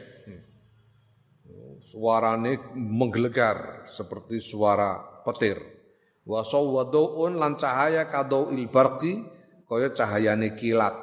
[1.86, 5.62] suarane menggelegar seperti suara petir.
[6.25, 9.21] Wa sawwaduun lan cahaya kadau il barqi
[9.69, 10.97] kaya cahayane kilat.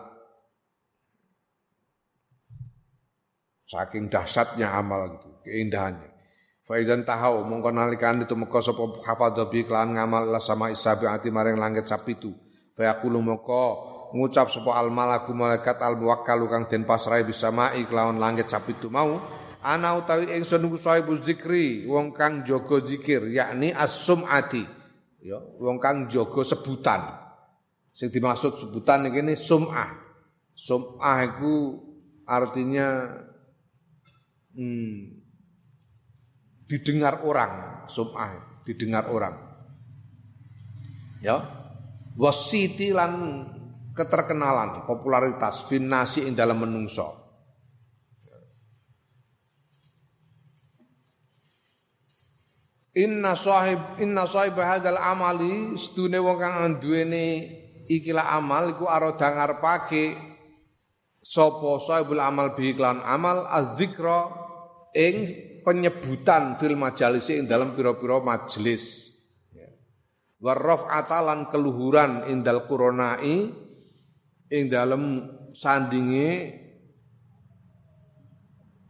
[3.70, 6.10] Saking dahsyatnya amal gitu keindahannya.
[6.66, 9.46] Faizan tahau mongko nalikan itu meko sapa hafadha
[9.86, 12.34] ngamal la sama isabi ati maring langit sapitu.
[12.72, 13.64] Fa yaqulu mongko
[14.12, 18.92] ngucap sapa al malaku malaikat al muwakkalu kang den pasrai bisa mai kelawan langit sapitu
[18.92, 19.20] mau.
[19.62, 24.66] Ana utawi ingsun niku sahibu zikri wong kang jaga zikir yakni as-sum'ati.
[25.22, 27.22] Ya wong kang jaga sebutan.
[27.94, 30.00] Sing dimaksud sebutan iki sum'ah.
[30.56, 31.78] Sum'ah iku
[32.26, 33.06] artinya
[34.56, 35.22] hmm,
[36.66, 39.36] didengar orang, sum'ah, didengar orang.
[41.20, 41.61] Ya.
[42.12, 43.44] Wasiti lan
[43.96, 47.22] keterkenalan, popularitas finasi ing dalam menungso.
[52.92, 57.48] Inna sahib inna sahib hadzal amali stune wong kang duwene
[57.88, 60.12] ikilah amal iku aroda ngarepake
[61.24, 64.28] sapa sahibul amal bi iklan amal adzikra
[64.92, 65.16] ing
[65.64, 69.11] penyebutan fil majalis ing dalam pira-pira majelis.
[70.42, 73.46] Warraf atalan keluhuran indal kuronai
[74.50, 75.22] ing dalam
[75.54, 76.50] sandinge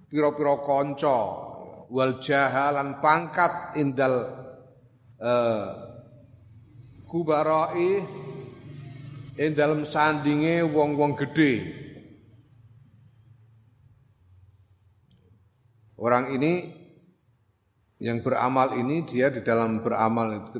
[0.08, 1.20] pira-pira kanca.
[1.92, 4.32] Wal jahalan pangkat indal
[5.20, 5.68] uh,
[7.04, 8.00] kubarai
[9.36, 11.82] ing dalam sandinge wong-wong gede
[16.02, 16.66] Orang ini
[18.02, 20.50] yang beramal ini dia di dalam beramal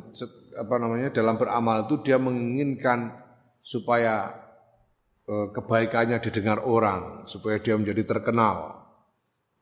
[0.56, 3.12] apa namanya dalam beramal itu dia menginginkan
[3.62, 4.30] supaya
[5.26, 8.82] eh, kebaikannya didengar orang, supaya dia menjadi terkenal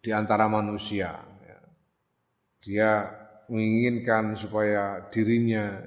[0.00, 1.20] di antara manusia.
[1.44, 1.60] Ya.
[2.60, 2.90] Dia
[3.50, 5.84] menginginkan supaya dirinya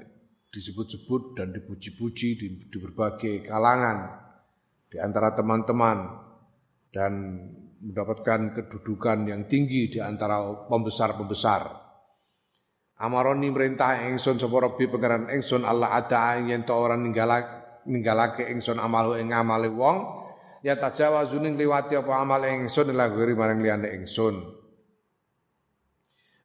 [0.54, 4.22] disebut-sebut dan dipuji-puji di, di berbagai kalangan
[4.94, 5.98] di antara teman-teman
[6.94, 7.13] dan
[7.82, 11.82] mendapatkan kedudukan yang tinggi di antara pembesar-pembesar.
[13.01, 18.77] Amaroni merintah ingsun sapa Rabbi pangeran ingsun Allah ada yen to ora ninggalake ninggalake ingsun
[18.77, 19.97] amal ing amale wong
[20.62, 24.39] ya tajawazuning liwati apa amal ingsun ila ghairi marang liyane ingsun.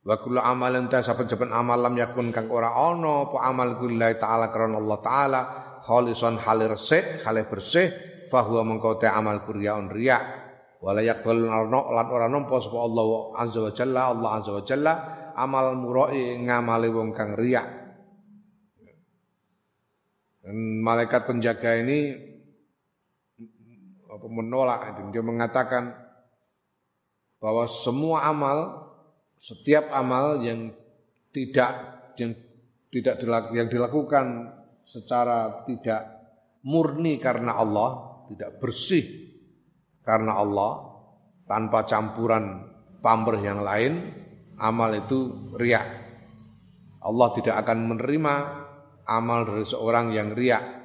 [0.09, 4.49] Wa kullu amalin ta saben-saben amal lam yakun kang ora ana apa amal kulillahi taala
[4.49, 5.41] karena Allah taala
[5.85, 7.93] khalisan halir resik halih bersih
[8.33, 10.17] fahuwa mengko amal kuryaun riya
[10.81, 13.07] wala yaqbalu lan ora nampa sapa Allah
[13.37, 14.93] azza wa jalla Allah azza wa jalla
[15.39, 17.69] amal murai ngamali wong kang riak.
[20.43, 22.29] Dan malaikat penjaga ini
[24.29, 25.95] menolak dia mengatakan
[27.39, 28.91] bahwa semua amal
[29.39, 30.75] setiap amal yang
[31.31, 31.71] tidak
[32.19, 32.35] yang
[32.91, 33.23] tidak
[33.55, 34.51] yang dilakukan
[34.83, 36.19] secara tidak
[36.67, 39.05] murni karena Allah, tidak bersih
[40.03, 40.99] karena Allah,
[41.45, 42.67] tanpa campuran
[42.99, 43.93] pamrih yang lain,
[44.59, 45.87] amal itu riak.
[46.99, 48.35] Allah tidak akan menerima
[49.07, 50.79] amal dari seorang yang riak.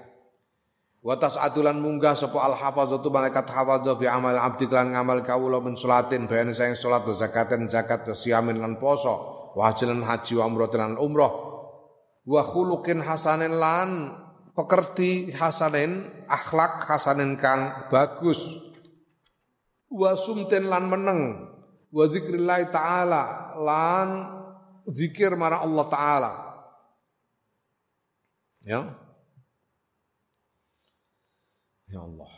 [1.03, 5.75] Watas adulan munggah sapa al hafadzatu malaikat hafadzah bi amal abdi lan ngamal kawula min
[5.75, 10.71] salatin bayan sayang salat zakatin zakat wa siamin lan poso wa hajilan haji wa umrah
[10.71, 11.33] lan umrah
[12.23, 14.15] wa khuluqin hasanin lan
[14.55, 18.39] pekerti hasanin akhlak hasanin kang bagus
[19.91, 21.51] wa sumten lan meneng
[21.93, 24.09] wa zikrillah taala lan
[24.89, 26.33] zikir marang Allah taala.
[28.65, 28.81] Ya.
[31.85, 32.31] Ya Allah.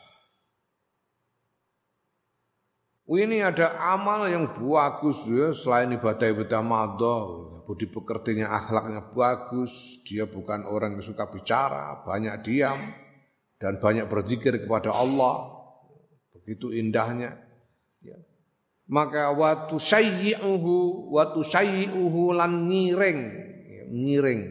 [3.05, 5.53] Ini ada amal yang bagus ya.
[5.53, 7.21] Selain ibadah-ibadah madah
[7.69, 10.01] budi pekertinya akhlaknya bagus.
[10.03, 12.81] Dia bukan orang yang suka bicara banyak diam
[13.61, 15.53] dan banyak berzikir kepada Allah.
[16.33, 17.44] Begitu indahnya
[18.85, 23.21] maka watu sayyi'uhu watu sayyi'uhu lan ngiring.
[23.89, 24.41] Ngiring.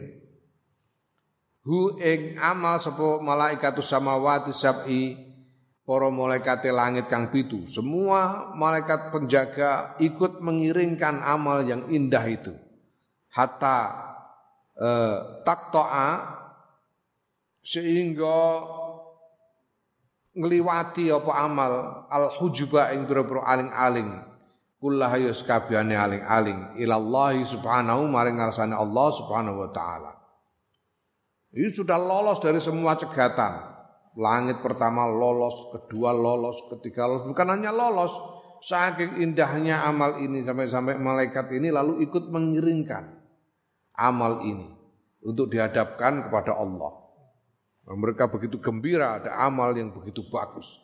[1.65, 5.17] Hu ing amal sapa malaikatu samawati sab'i
[5.85, 7.65] para malaikat langit kang pitu.
[7.65, 12.53] Semua malaikat penjaga ikut mengiringkan amal yang indah itu.
[13.33, 13.79] Hatta
[14.77, 16.09] eh, taktoa
[17.65, 18.61] sehingga
[20.35, 21.73] ngliwati apa amal
[22.11, 24.11] al hujuba ing pira-pira aling-aling.
[24.75, 26.77] Kullaha kabehane aling-aling.
[26.77, 30.11] Ilallahi subhanahu maring ngarsane Allah subhanahu wa taala.
[31.55, 33.73] Ini sudah lolos dari semua cegatan.
[34.19, 37.31] Langit pertama lolos kedua lolos ketiga lolos.
[37.31, 38.11] Bukan hanya lolos
[38.65, 43.13] saking indahnya amal ini sampai-sampai malaikat ini lalu ikut mengiringkan
[43.93, 44.73] amal ini
[45.21, 47.04] untuk dihadapkan kepada Allah
[47.93, 50.81] mereka begitu gembira ada amal yang begitu bagus.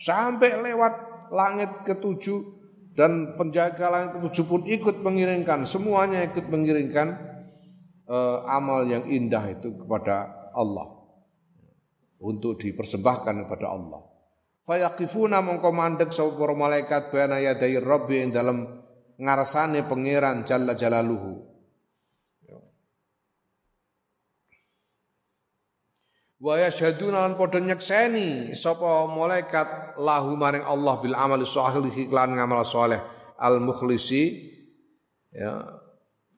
[0.00, 2.40] Sampai lewat langit ketujuh
[2.96, 7.08] dan penjaga langit ketujuh pun ikut mengiringkan, semuanya ikut mengiringkan
[8.08, 10.88] uh, amal yang indah itu kepada Allah
[12.16, 14.00] untuk dipersembahkan kepada Allah.
[14.64, 16.12] Fayaqifuna mongko mandek
[16.56, 18.64] malaikat bana yadai rabbi ing dalam
[19.20, 21.57] ngarsane pangeran jalla jalaluhu
[26.38, 32.62] wa yasyhaduna lan padha nyekseni sapa malaikat lahu maring Allah bil amali shalih iklan ngamal
[32.62, 33.02] saleh
[33.38, 34.54] al mukhlisi
[35.34, 35.66] ya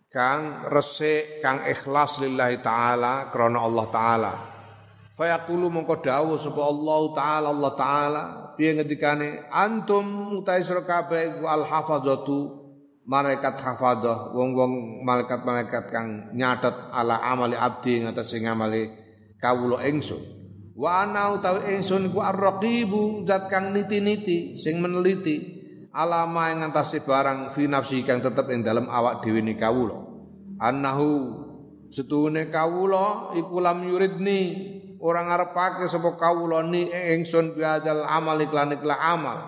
[0.08, 4.32] kang resik kang ikhlas lillahi taala krana Allah taala.
[5.20, 8.22] Fayaqulu mongko dawuh sapa Allah taala Allah taala
[8.56, 9.52] piye ngendikane?
[9.52, 12.60] Antum utai sira kabeh al hafazatu
[13.04, 18.99] malaikat hafadah wong-wong malaikat-malaikat kang nyatet ala amali abdi ngatas ngamali
[19.40, 20.20] kawula ingsun.
[20.76, 25.58] Wa ana utawi ingsun ku arraqibu zat kang niti-niti sing meneliti
[25.92, 29.96] alama ing ngantasi barang fi nafsi kang tetep ing dalam awak dhewe ni kawula.
[30.60, 31.10] Annahu
[31.90, 34.40] setuhune kawula iku lam yuridni
[35.00, 39.38] ora ngarepake sapa kawula ni ingsun biadal amal iklan iklan amal.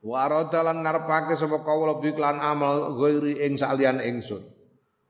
[0.00, 4.55] Wa aradalan ngarepake sapa kawula bi iklan amal ghairi ing salian ingsun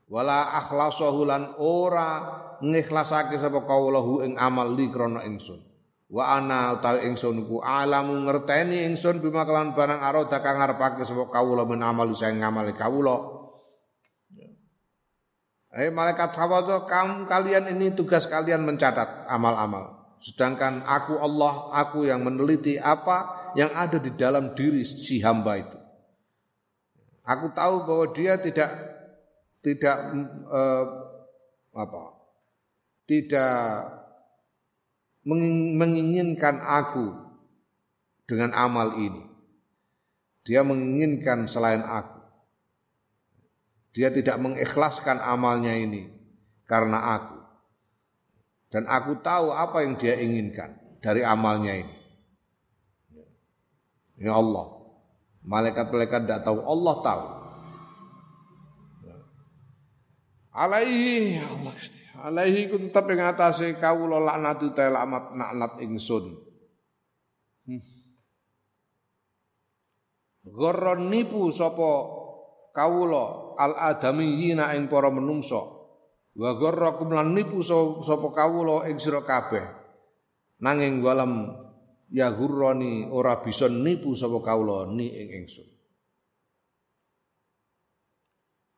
[0.07, 2.23] wala akhlasahu lan ora
[2.63, 5.59] ngikhlasake sapa kaulahu ing amal li krana ingsun
[6.07, 11.27] wa ana utawi ingsun ku alamu ngerteni ingsun bima kelan barang aroda kang ngarepake sapa
[11.27, 13.37] kawula men amal sing ngamali kawula
[15.77, 20.17] Eh malaikat hawadha kaum kalian ini tugas kalian mencatat amal-amal.
[20.17, 25.77] Sedangkan aku Allah, aku yang meneliti apa yang ada di dalam diri si hamba itu.
[27.21, 28.96] Aku tahu bahwa dia tidak
[29.67, 29.97] tidak
[30.47, 30.85] eh,
[31.75, 32.03] apa
[33.03, 33.63] tidak
[35.27, 37.11] menginginkan aku
[38.27, 39.23] dengan amal ini.
[40.47, 42.19] Dia menginginkan selain aku.
[43.91, 46.07] Dia tidak mengikhlaskan amalnya ini
[46.67, 47.39] karena aku.
[48.71, 51.95] Dan aku tahu apa yang dia inginkan dari amalnya ini.
[54.19, 54.75] Ya Allah.
[55.47, 57.23] Malaikat-malaikat tidak tahu, Allah tahu.
[60.57, 61.73] Alaihi Allah
[62.17, 66.33] Alaihi ku tetep ing atase kawula laknatu ta laknat laknat ingsun.
[67.69, 67.83] Hmm.
[70.49, 71.89] Gharon nipu sapa
[72.73, 75.77] kawula al adamiyina ing para menungso.
[76.33, 79.61] Wa gharrakum lan nipu sapa kawula ing sira kabeh.
[80.57, 81.53] Nanging walam
[82.09, 85.69] ya gurroni ora bisa nipu sapa kawula ni ing ingsun.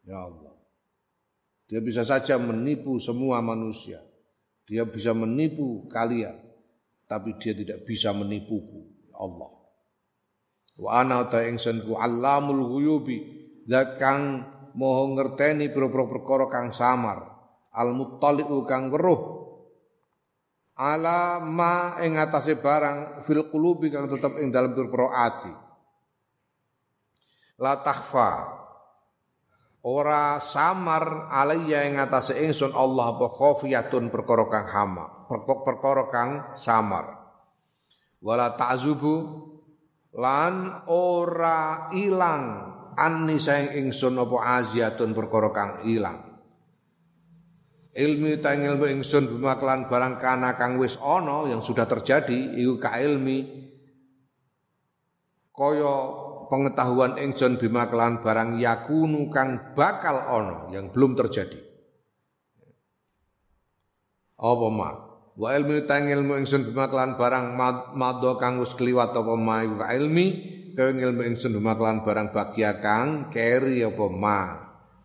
[0.03, 0.48] Ya Allah.
[1.69, 4.01] Dia bisa saja menipu semua manusia.
[4.65, 6.33] Dia bisa menipu kalian,
[7.05, 9.53] tapi dia tidak bisa menipuku, Allah.
[10.81, 13.17] Wa ana ta ingsun ku allamul ghuyubi,
[13.69, 17.21] zat kang moho ngerteni pira-pira perkara kang samar,
[17.73, 19.39] al muttali'u kang weruh
[20.79, 25.51] ala ma ing atase barang fil qulubi kang tetep ing dalem tur ati.
[27.59, 28.58] La takhfa
[29.89, 35.05] ora samar alayya ing atase ingsun Allah apa khafiyatun perkara kang hama
[35.65, 37.17] perkara kang samar.
[38.19, 39.15] Wala ta'zubu
[40.17, 42.43] lan ora ilang
[42.97, 46.29] anni saing ingsun apa aziatun perkara kang ilang.
[47.89, 52.95] Ilmi ta ilmu ingsun bimaklan barang kana kang wis ana yang sudah terjadi iku ka
[53.01, 53.59] ilmi
[55.51, 55.97] kaya
[56.49, 61.61] pengetahuan ingsun bima kelan barang yakunu kang bakal ono yang belum terjadi.
[64.39, 64.89] Apa ma?
[65.39, 67.55] Wa ilmu tang ilmu ingsun bima kelan barang
[67.95, 70.25] madha kang wis kliwat apa ma iku ilmi
[70.75, 74.41] kaya ilmu ingsun bima kelan barang bagia kang keri apa ma.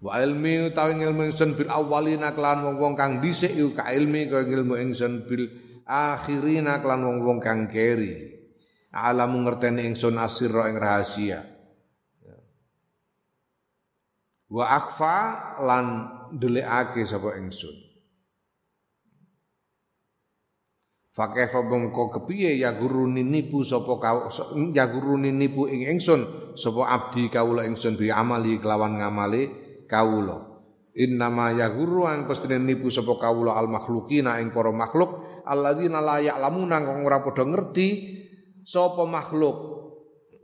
[0.03, 4.75] Wa ilmi utawi ilmu ingsun bil awalina kelan wong-wong kang dhisik ka ilmi kaya ilmu
[4.81, 5.47] ingsun bil
[5.85, 8.35] akhirina kelan wong-wong kang keri
[8.95, 11.43] alamu ngerteni ingsun asirra ing rahasia.
[14.55, 15.17] Wa akhfa
[15.67, 15.87] lan
[16.31, 17.75] delikake sapa ingsun.
[21.15, 24.27] Fakaifa bengko kepiye ya guruni nipu kau
[24.75, 29.43] ya guruni nipu ing ingsun sapa abdi kawula ingsun bi amali kelawan ngamali
[29.91, 30.55] kawula.
[30.95, 36.23] Innama ya guru ang pestine nipu sapa kawula al makhlukina ing para makhluk alladzina la
[36.23, 37.89] ya'lamuna kang ora padha ngerti
[38.65, 39.57] sapa makhluk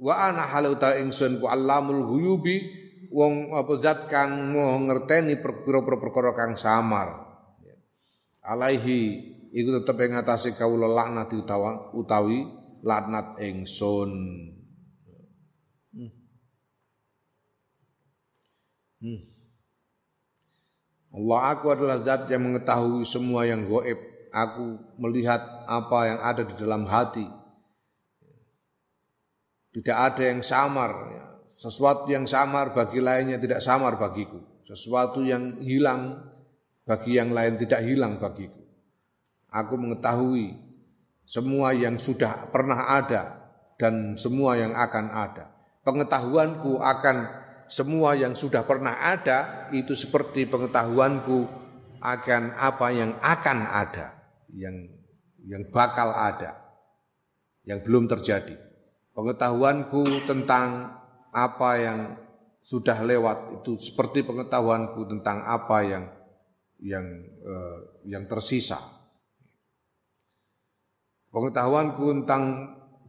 [0.00, 2.56] wa ana halu ta ingsun ku allamul ghuyubi
[3.10, 7.26] wong apa zat kang mau ngerteni pira-pira perkara kang samar
[8.44, 12.38] alaihi iku tetep ing atase kawula laknat utawi utawi
[12.86, 14.10] laknat ingsun
[15.96, 16.10] hmm.
[19.02, 19.20] hmm.
[21.10, 23.98] Allah aku adalah zat yang mengetahui semua yang goib.
[24.30, 27.26] Aku melihat apa yang ada di dalam hati.
[29.70, 31.14] Tidak ada yang samar.
[31.46, 34.42] Sesuatu yang samar bagi lainnya tidak samar bagiku.
[34.66, 36.26] Sesuatu yang hilang
[36.82, 38.58] bagi yang lain tidak hilang bagiku.
[39.50, 40.58] Aku mengetahui
[41.22, 43.46] semua yang sudah pernah ada
[43.78, 45.54] dan semua yang akan ada.
[45.86, 47.16] Pengetahuanku akan
[47.70, 51.46] semua yang sudah pernah ada itu seperti pengetahuanku
[52.02, 54.18] akan apa yang akan ada,
[54.50, 54.74] yang
[55.46, 56.58] yang bakal ada,
[57.62, 58.69] yang belum terjadi
[59.14, 60.96] pengetahuanku tentang
[61.30, 62.00] apa yang
[62.60, 66.04] sudah lewat itu seperti pengetahuanku tentang apa yang
[66.80, 68.78] yang eh, yang tersisa.
[71.30, 72.42] Pengetahuanku tentang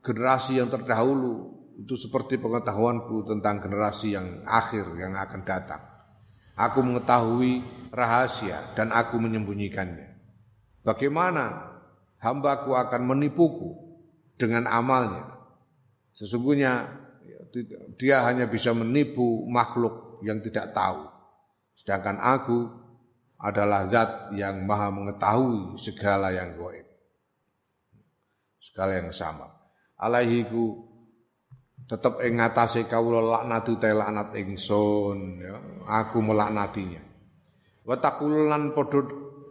[0.06, 5.82] generasi yang terdahulu itu seperti pengetahuanku tentang generasi yang akhir yang akan datang.
[6.54, 10.14] Aku mengetahui rahasia dan aku menyembunyikannya.
[10.86, 11.74] Bagaimana
[12.22, 13.74] hambaku akan menipuku
[14.38, 15.41] dengan amalnya
[16.12, 16.88] Sesungguhnya
[18.00, 21.08] dia hanya bisa menipu makhluk yang tidak tahu.
[21.76, 22.70] Sedangkan aku
[23.42, 26.86] adalah zat yang maha mengetahui segala yang goib.
[28.62, 29.50] Segala yang sama.
[29.98, 30.92] Alaihiku
[31.90, 35.58] tetap ing ngatasé kawula laknatu te laknat ingsun ya.
[36.06, 37.02] Aku melaknatinya.
[37.82, 39.02] Wa taqulan padha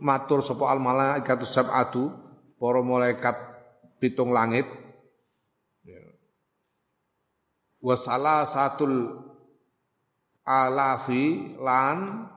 [0.00, 2.08] matur sapa al malaikatu sab'atu
[2.56, 3.36] para malaikat
[3.98, 4.64] pitung langit
[7.80, 9.24] wasala satul
[10.44, 12.28] alafi lan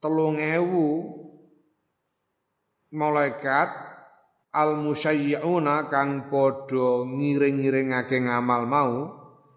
[0.00, 1.08] telung ewu
[2.92, 3.68] malaikat
[4.52, 8.92] al musyayyi'una kang padha ngiring-ngiringake ngamal mau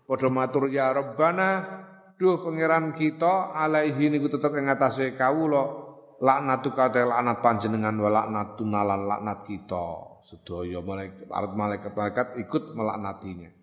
[0.07, 1.79] padha matur ya Rabbana
[2.19, 5.87] duh pangeran kita alaihi niku tetep ing atase kawula
[6.19, 10.19] laknatuka te laknat panjenengan wa laknatuna lan laknat kita.
[10.19, 13.58] Sedaya malaikat malaikat malaikat ikut melaknatinya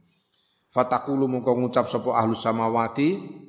[0.77, 3.41] fatakulu mongko ngucap sapa ahlus samawati.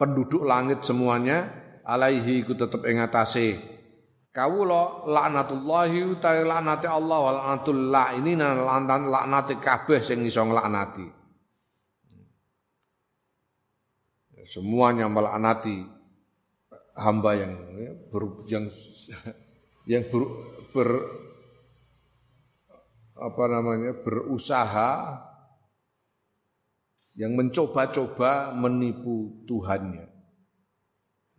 [0.00, 1.52] Penduduk langit semuanya
[1.84, 3.60] alaihi iku tetep ing atase.
[4.32, 7.90] Kawula laknatullahi utawi laknate Allah wa laknatul
[8.22, 11.04] ini lantan laknate kabeh sing iso nglaknati.
[14.46, 15.82] Semuanya melaknati
[16.96, 17.52] hamba yang
[18.08, 18.64] ber, yang
[19.84, 20.22] yang ber,
[20.72, 20.88] ber
[23.18, 24.90] apa namanya berusaha
[27.18, 30.06] yang mencoba-coba menipu Tuhannya.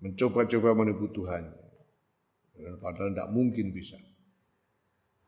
[0.04, 1.56] Mencoba-coba menipu Tuhannya.
[2.84, 3.96] Padahal tidak mungkin bisa.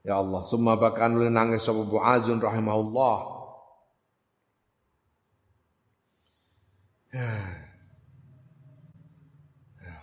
[0.04, 3.18] Ya Allah, semua bahkan oleh nangis sapa Muazun rahimahullah.
[7.16, 7.32] Ya.
[9.80, 9.98] ya.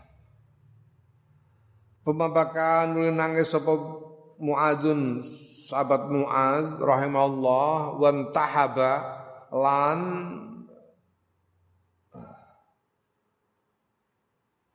[2.09, 3.77] Pemabakan oleh nangis sapa
[4.41, 5.21] Muazun
[5.69, 9.18] sahabat Muaz rahimahullah wan tahaba
[9.53, 10.01] lan.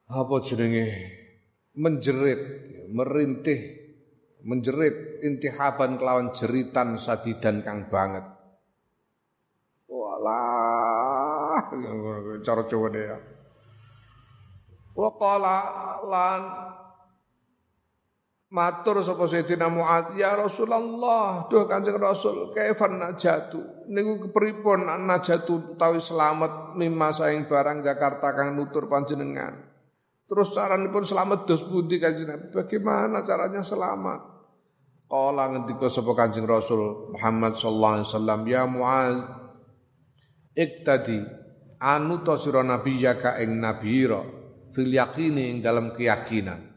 [0.10, 0.88] Apa jenenge?
[1.74, 2.42] Menjerit
[2.94, 3.84] merintih
[4.44, 8.22] menjerit intihaban kelawan jeritan sadidan kang banget.
[9.90, 11.70] Walah
[12.46, 13.18] cara deh ya
[14.94, 15.58] Waqala
[16.06, 16.42] lan
[18.54, 25.98] Matur sapa Sayyidina Mu'ad, "Ya Rasulullah, duh Kanjeng Rasul, kaifan najatu?" Niku kepripun najatu utawi
[25.98, 29.58] selamat mimma saing barang Jakarta kang nutur panjenengan.
[30.30, 32.54] Terus pun selamat dos pundi Kanjeng Nabi?
[32.54, 34.22] Bagaimana caranya selamat?
[35.10, 39.18] Kala ngendika sapa Kanjeng Rasul Muhammad sallallahu alaihi wasallam, "Ya Mu'ad,
[40.54, 41.26] iktadi
[41.82, 44.22] anu to sira nabiyaka ing nabira
[44.78, 46.73] fil yaqini ing dalam keyakinan."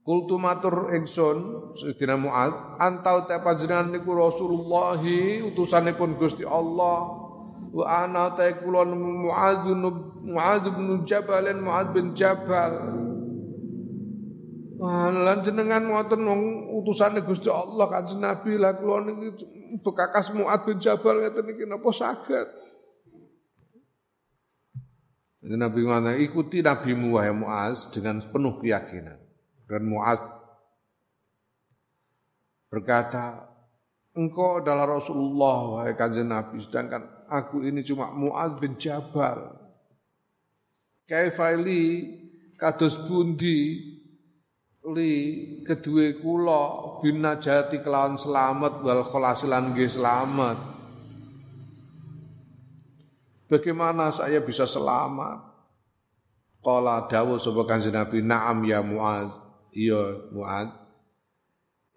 [0.00, 4.96] Kultu matur ingsun Sayyidina Mu'ad antau te panjenengan niku Rasulullah
[5.44, 7.20] utusanipun Gusti Allah.
[7.70, 9.68] Wa ana ta kula Mu'ad
[10.24, 12.72] Mu'ad bin Jabal Mu'ad bin Jabal.
[15.20, 16.42] Lan jenengan ngoten wong
[16.80, 18.56] utusane Gusti Allah kanjeng Nabi.
[18.56, 19.44] Lah kula niki
[19.84, 22.48] bekakas Mu'ad bin Jabal ngeten niki napa saged?
[25.44, 29.29] Nabi ngana ikuti Nabi wahai Mu'az dengan penuh keyakinan
[29.70, 30.18] dan Mu'ad
[32.66, 33.46] berkata,
[34.18, 39.54] engkau adalah Rasulullah wahai kanjeng Nabi, sedangkan aku ini cuma Mu'ad bin Jabal.
[41.06, 42.06] Kaifaili
[42.58, 43.78] kados bundi
[44.90, 45.14] li
[45.62, 46.62] kedua kula
[46.98, 50.58] bin najati kelawan selamat wal kholasilan nggih selamat.
[53.50, 55.50] Bagaimana saya bisa selamat?
[56.62, 60.80] Qala dawuh sapa kanjeng Nabi, "Na'am ya Mu'adz." Iya Muad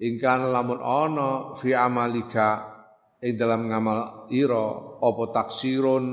[0.03, 2.73] ingkang lamun ana fi amalika
[3.23, 6.05] ing dalam ngamal ira apa taksirun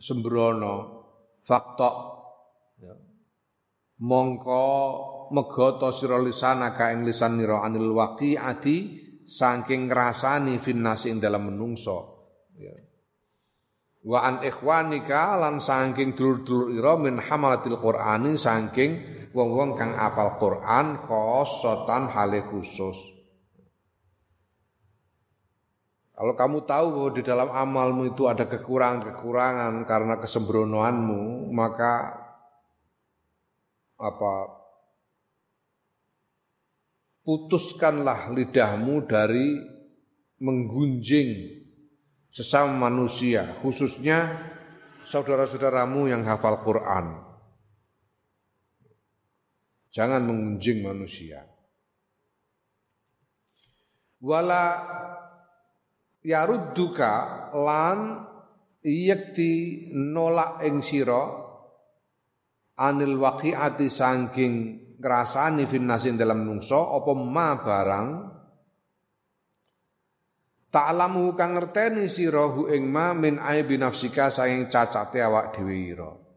[0.00, 0.76] sembrono
[1.44, 1.92] fakta
[2.80, 2.94] ya.
[4.00, 4.66] mongko
[5.34, 8.76] megoto sira lisanaka ing lisan nira anil waqiati
[9.28, 11.98] saking ngrasani finnasi ing dalam menungso
[12.56, 12.72] ya.
[14.08, 21.00] wa an ikhwanika lan saking dulur-dulur ira min hamalatil qur'ani saking wong-wong kang apal Quran
[21.04, 23.18] khosotan hale khusus.
[26.18, 32.18] Kalau kamu tahu bahwa di dalam amalmu itu ada kekurangan-kekurangan karena kesembronoanmu, maka
[33.94, 34.34] apa
[37.22, 39.62] putuskanlah lidahmu dari
[40.42, 41.62] menggunjing
[42.34, 44.42] sesama manusia, khususnya
[45.06, 47.27] saudara-saudaramu yang hafal Quran.
[49.98, 51.42] Jangan mengunjing manusia.
[54.22, 54.78] Wala
[56.22, 57.14] yarudduka
[57.58, 58.22] lan
[58.86, 61.22] yakti nolak ing sira
[62.78, 64.54] anil waqiati saking
[65.02, 68.08] ngrasani finnasin dalam nungso apa ma barang
[70.68, 76.27] Ta'lamu kang ngerteni sira hu ing ma min aibi nafsika saking cacate awak dhewe ira.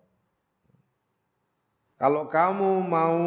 [2.01, 3.21] Kalau kamu mau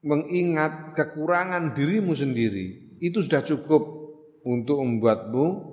[0.00, 3.84] mengingat kekurangan dirimu sendiri, itu sudah cukup
[4.40, 5.68] untuk membuatmu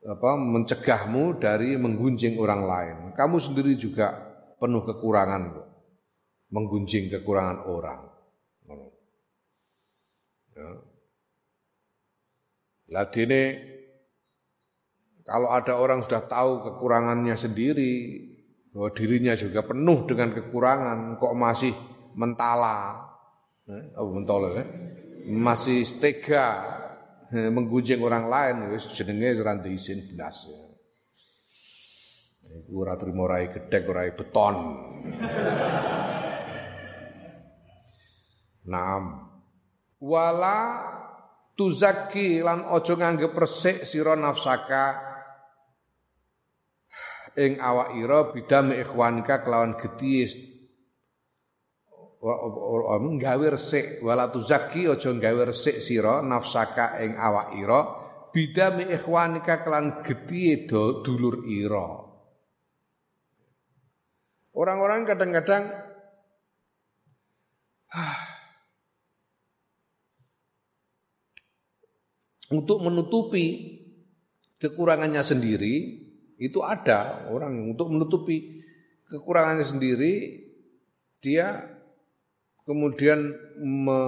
[0.00, 2.96] apa mencegahmu dari menggunjing orang lain.
[3.12, 4.16] Kamu sendiri juga
[4.56, 5.68] penuh kekurangan
[6.48, 8.00] menggunjing kekurangan orang.
[10.56, 10.68] Ya.
[12.90, 13.44] Ladine
[15.28, 17.94] kalau ada orang sudah tahu kekurangannya sendiri,
[18.70, 21.74] bahwa dirinya juga penuh dengan kekurangan, kok masih
[22.14, 23.10] mentala,
[23.98, 24.64] oh mentala ya,
[25.26, 26.46] masih stega
[27.34, 30.46] eh, menggunjing orang lain, wis jenenge ora izin belas.
[30.46, 30.70] Ya.
[32.50, 34.54] Iku ora trimo rai gedhek ora beton.
[38.66, 39.04] Naam.
[40.00, 40.58] Wala
[41.54, 45.09] tuzaki lan ojo nganggep resik sira nafsaka
[47.40, 50.28] ing awak ira bidame ikhwanika kelawan gedhi
[53.16, 54.04] gawe resik.
[54.04, 57.80] Wala tuzaki aja gawe resik sira nafsaka ing awak ira.
[58.30, 62.06] Bidame ikhwanika kelan gedhi dulur ira.
[64.52, 65.72] Orang-orang kadang-kadang
[72.54, 73.78] untuk menutupi
[74.60, 76.09] kekurangannya sendiri
[76.40, 78.64] itu ada orang yang untuk menutupi
[79.12, 80.40] kekurangannya sendiri
[81.20, 81.68] dia
[82.64, 83.28] kemudian
[83.60, 84.00] me,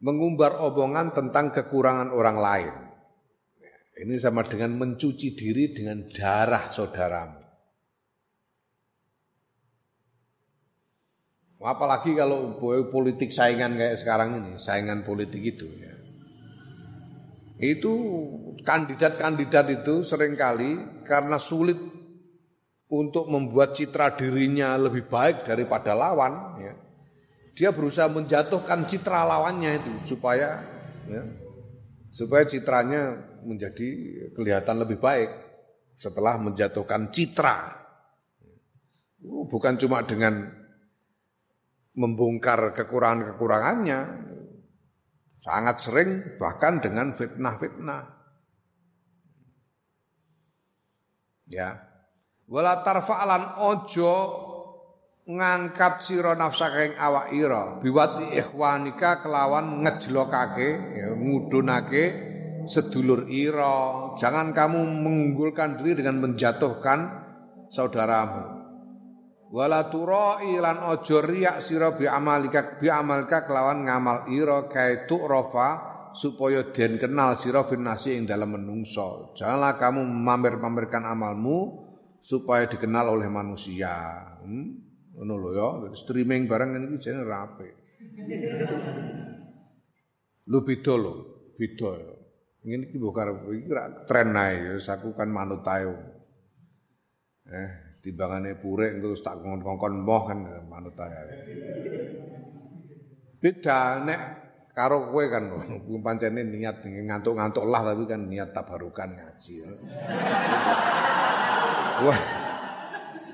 [0.00, 2.74] mengumbar omongan tentang kekurangan orang lain.
[4.00, 7.40] Ini sama dengan mencuci diri dengan darah saudaramu.
[11.60, 12.56] Apalagi kalau
[12.88, 15.89] politik saingan kayak sekarang ini, saingan politik itu ya.
[17.60, 17.92] Itu
[18.64, 21.76] kandidat-kandidat itu sering kali karena sulit
[22.88, 26.74] untuk membuat citra dirinya lebih baik daripada lawan ya.
[27.52, 30.64] Dia berusaha menjatuhkan citra lawannya itu supaya
[31.04, 31.22] ya,
[32.08, 33.88] supaya citranya menjadi
[34.32, 35.28] kelihatan lebih baik
[35.92, 37.76] setelah menjatuhkan citra.
[39.20, 40.48] Bukan cuma dengan
[41.92, 44.29] membongkar kekurangan-kekurangannya,
[45.40, 48.20] sangat sering bahkan dengan fitnah-fitnah.
[51.48, 51.80] Ya.
[52.44, 54.12] Wala tarfa'alan ojo
[55.24, 60.68] ngangkat sira nafsaka ing awak ira biwat ikhwanika kelawan ngejlokake
[60.98, 62.30] ya ngudunake
[62.66, 66.98] sedulur ira, jangan kamu mengunggulkan diri dengan menjatuhkan
[67.72, 68.59] saudaramu.
[69.50, 75.68] Wala turai lan aja riak sira bi amalika bi amalka kelawan ngamal ira kae rofa
[76.14, 79.34] supaya den kenal sira nasi ing dalam menungso.
[79.34, 81.82] Janganlah kamu mamer-mamerkan amalmu
[82.22, 84.22] supaya dikenal oleh manusia.
[84.38, 84.86] Hmm?
[85.18, 87.68] Ngono lho ya, streaming barang ini jenenge rapi.
[90.46, 91.14] Lu beda lho,
[91.58, 92.14] beda ya.
[92.70, 93.66] Ini iki mbok karep iki
[94.06, 95.90] tren ae aku kan manut ae.
[97.50, 101.24] Eh, timbangane purek terus tak kongkon moh kan manut ae.
[103.40, 104.20] Beda nek
[104.72, 105.44] karo kowe kan
[106.00, 109.54] pancene niat ngantuk-ngantuk lah tapi kan niat tabarukan ngaji.
[112.04, 112.20] Wah.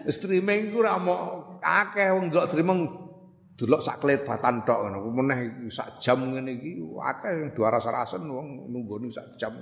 [0.07, 2.87] Streaming ku ora mau akeh wong ndelok streaming
[3.59, 4.99] delok sak klepatan tok ngono.
[5.11, 9.55] Meneh sak jam ngene iki akeh sing duaras-arasen wong nunggoni sak jam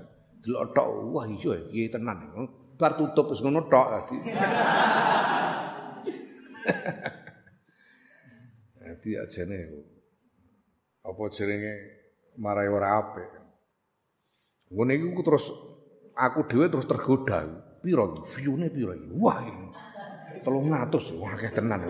[0.45, 0.89] delok tok.
[1.13, 2.21] Wah iya iki tenan.
[2.75, 4.16] Bar tutup wis ngono tok dadi.
[8.83, 9.59] Dadi ajene
[11.05, 11.75] apa jenenge
[12.41, 13.31] marai ora apik.
[14.75, 15.53] Ngene iki terus
[16.18, 17.47] aku dhewe terus tergoda.
[17.85, 18.20] Piro iki?
[18.39, 19.09] View-ne piro iki?
[19.14, 19.39] Wah.
[20.43, 21.81] 300 wah akeh tenan.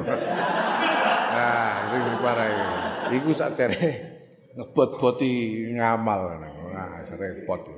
[1.35, 2.55] Nah, sing diparai.
[3.18, 3.85] Iku sakjane
[4.55, 5.32] ngebot-boti
[5.74, 6.22] ngamal
[6.74, 7.70] Nah, repot.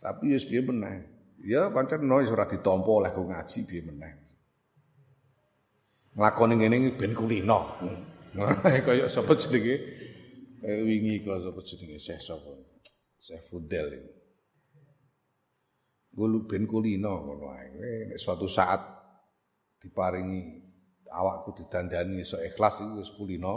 [0.00, 1.04] Tapi wis piye meneh.
[1.42, 4.12] Ya pancen no ora ditampa oleh ku ngaji piye meneh.
[6.16, 7.58] Nglakoni ngene iki ben kulino.
[8.86, 9.76] Kaya sapa jenenge?
[10.62, 12.52] Eh, wingi kok sapa jenenge Syekh sapa?
[13.20, 13.88] Syekh Fudel.
[16.12, 18.16] Gue ben kulino ngono ae.
[18.16, 18.80] Suatu saat
[19.80, 20.62] diparingi
[21.12, 23.54] awakku didandani iso ikhlas iku wis kulino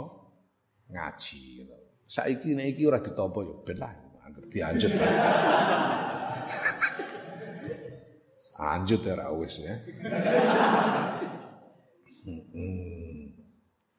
[0.92, 1.64] ngaji.
[2.08, 3.92] Saiki nek iki ora ditampa ya ben lah
[4.24, 4.92] anggere dianjut.
[8.56, 9.74] Anjut ya wis ya.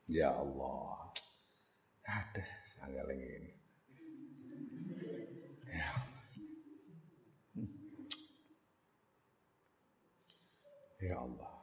[0.08, 1.14] Ya Allah.
[2.08, 3.52] Ada sangat ini.
[5.70, 6.24] Ya Allah.
[10.98, 11.58] Ya Allah.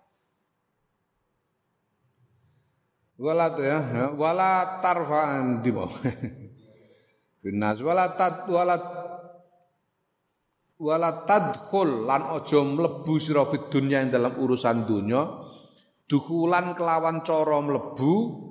[3.15, 5.95] wala ya wala tarfa'an di bawah
[7.43, 8.77] binas wala tad wala
[10.79, 15.23] wala tadkhul lan aja mlebu sira fid dunya ing dalam urusan dunya
[16.11, 18.45] dukulan kelawan cara mlebu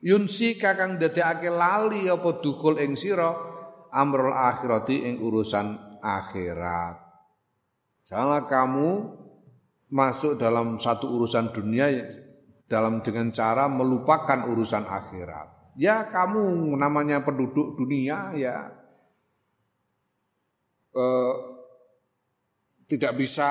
[0.00, 3.36] Yunsi kakang dadekake lali apa dukul ing sira
[3.92, 6.96] amrul akhirati ing urusan akhirat.
[8.08, 8.88] Janganlah kamu
[9.92, 11.92] masuk dalam satu urusan dunia
[12.64, 15.76] dalam dengan cara melupakan urusan akhirat.
[15.76, 18.72] Ya kamu namanya penduduk dunia ya
[20.94, 21.34] eh,
[22.90, 23.50] tidak bisa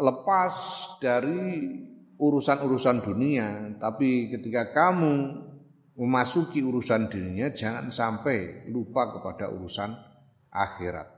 [0.00, 0.54] lepas
[1.00, 1.76] dari
[2.20, 5.46] urusan-urusan dunia, tapi ketika kamu
[6.00, 9.92] memasuki urusan dunia jangan sampai lupa kepada urusan
[10.48, 11.08] akhirat.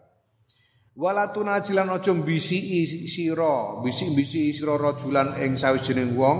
[0.92, 6.38] Wala tunajilan aja bisi sira, bisi-bisi sira rajulan ing sawijining wong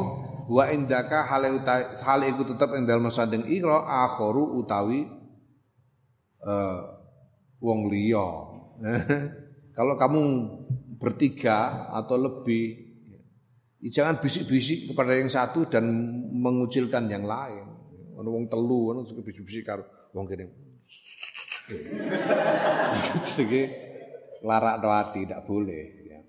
[0.52, 1.64] wa indaka hale
[2.04, 5.08] hal iku tetep ing sanding ira akharu utawi
[6.44, 6.78] uh,
[7.64, 8.51] wong liya.
[9.78, 10.20] Kalau kamu
[10.98, 12.92] bertiga atau lebih,
[13.82, 15.86] ya, jangan bisik-bisik kepada yang satu dan
[16.34, 17.64] mengucilkan yang lain.
[18.18, 20.46] Ono wong telu, ono bisik-bisik karo wong kene.
[23.24, 23.60] Jadi
[24.44, 25.84] larak doati tidak boleh.
[26.04, 26.20] Ya.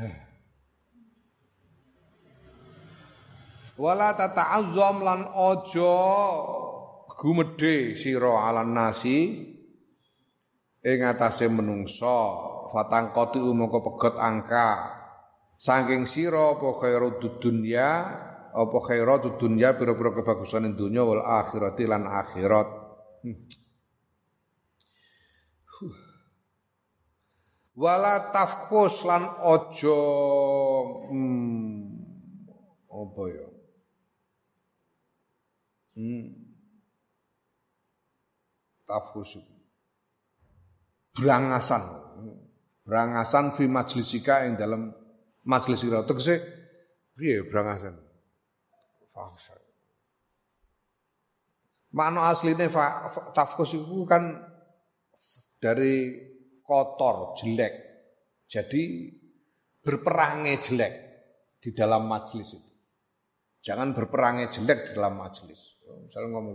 [3.82, 5.92] Wala tata'azzam lan ojo
[7.26, 9.50] gumedhe sira alan nasi
[10.86, 12.18] ing atase menungso
[12.70, 14.94] fatang qati mongko pegot angka
[15.58, 17.90] saking sira apa khairu dunya
[18.56, 22.68] apa khairatu dunya pira-pira kebagusan dunya wal akhirati lan akhirat.
[23.20, 23.44] Hmm.
[27.76, 30.00] Wala tafkus lan ojo
[31.12, 31.84] hmm,
[32.88, 33.48] apa ya?
[36.00, 36.45] Hmm.
[38.86, 39.54] Tafkus itu.
[41.18, 41.82] Berangasan.
[42.86, 44.94] Berangasan fi majlisika yang dalam
[45.42, 46.06] majlis ira.
[46.06, 46.38] Tegese
[47.18, 48.06] piye berangasan?
[49.16, 49.56] fahsya.
[51.96, 52.68] Makna aslinya
[53.32, 54.36] tafkus itu kan
[55.56, 56.12] dari
[56.60, 57.72] kotor, jelek.
[58.44, 59.08] Jadi
[59.80, 60.94] berperangnya jelek
[61.56, 62.70] di dalam majelis itu.
[63.64, 65.80] Jangan berperangnya jelek di dalam majelis.
[65.86, 66.52] Misalnya ngomong,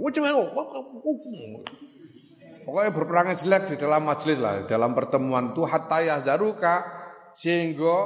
[2.64, 6.76] pokoknya berperangnya jelek di dalam majelis lah, di dalam pertemuan itu hatta yahdaruka
[7.36, 7.98] sehingga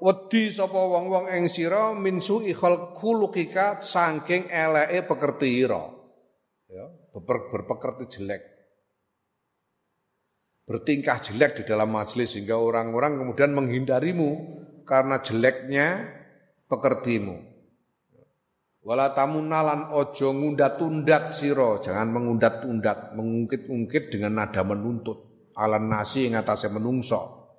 [0.00, 5.88] wedi sapa wong-wong ing sira min su'i khulqika saking eleke pekerti ira.
[6.66, 6.84] Ya,
[7.14, 8.42] ber, berpekerti jelek.
[10.66, 14.30] Bertingkah jelek di dalam majelis sehingga orang-orang kemudian menghindarimu
[14.82, 16.10] karena jeleknya
[16.66, 17.55] pekertimu.
[18.86, 25.50] Wala tamunalan ojo ngundat-undat siro, jangan mengundat-undat, mengungkit-ungkit dengan nada menuntut.
[25.58, 27.50] Alan nasi yang atasnya menungso.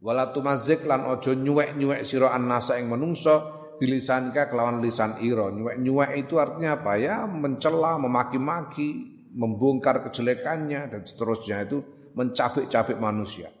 [0.00, 3.34] Wala tumazik lan ojo nyuwek-nyuwek sira annasa ing menungso
[3.76, 5.52] bilisanika kelawan lisan ira.
[5.52, 7.28] Nyuwek-nyuwek itu artinya apa ya?
[7.28, 8.88] Mencela, memaki-maki,
[9.36, 11.84] membongkar kejelekannya dan seterusnya itu
[12.16, 13.52] mencabik-cabik manusia.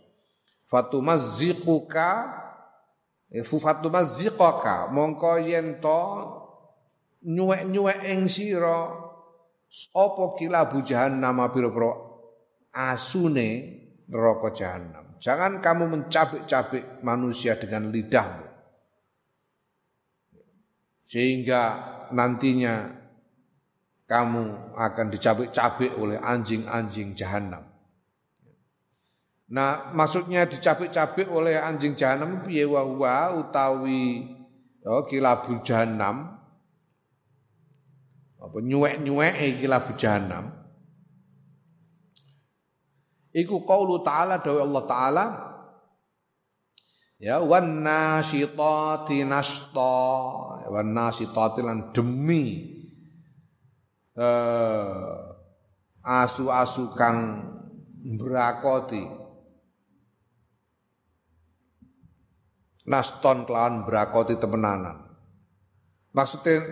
[0.72, 2.10] Fatumazziquka
[3.28, 6.00] eh, fatumazziqaka mongko yen to
[7.26, 8.86] nyuwek-nyuwek ing sira
[9.92, 11.90] apa kilabu jahannam pira-pira
[12.70, 13.48] asune
[14.06, 15.18] neraka jahannam.
[15.18, 18.46] Jangan kamu mencabik-cabik manusia dengan lidahmu.
[21.06, 21.62] Sehingga
[22.14, 22.94] nantinya
[24.06, 27.66] kamu akan dicabik-cabik oleh anjing-anjing jahanam.
[29.46, 32.82] Nah, maksudnya dicabik-cabik oleh anjing jahanam piye wa
[33.34, 34.26] utawi
[34.82, 36.34] oh, kilabul jahanam
[38.46, 40.54] apa nyuwek-nyuwek kilabul jahanam
[43.36, 45.24] Iku qaulu ta'ala dawe Allah Ta'ala
[47.16, 49.96] Ya wan nasyitati nashta
[50.68, 52.76] wan nasyitati lan demi
[54.12, 55.16] eh,
[56.04, 57.40] asu-asu kang
[58.20, 59.00] brakoti
[62.84, 65.08] naston kelawan brakoti temenanan.
[66.12, 66.62] Maksudnya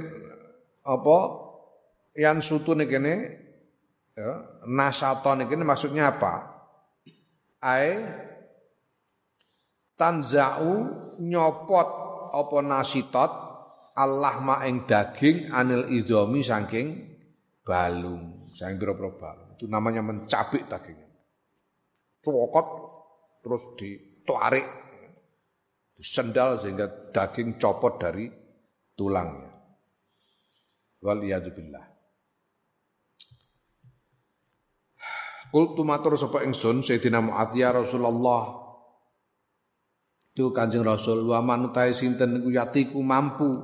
[0.84, 1.43] apa
[2.14, 3.14] yang sutu nih kene
[4.14, 4.30] ya,
[4.70, 6.34] nasaton ini maksudnya apa?
[7.58, 7.98] Ai
[9.98, 11.88] tanzau nyopot
[12.34, 13.32] apa nasitot
[13.94, 17.14] Allah ma ing daging anil idomi saking
[17.62, 19.50] balung saking pira-pira balung.
[19.54, 21.10] Itu namanya mencabik dagingnya.
[22.22, 22.66] Cokot
[23.42, 24.66] terus ditarik
[25.94, 28.26] disendal sehingga daging copot dari
[28.98, 29.50] tulangnya.
[31.04, 31.93] Wal billah
[35.54, 38.58] Kultu matur sapa ingsun Sayyidina Mu'adz ya Rasulullah.
[40.34, 43.62] Itu Kanjeng Rasul wa manutai sinten niku yatiku mampu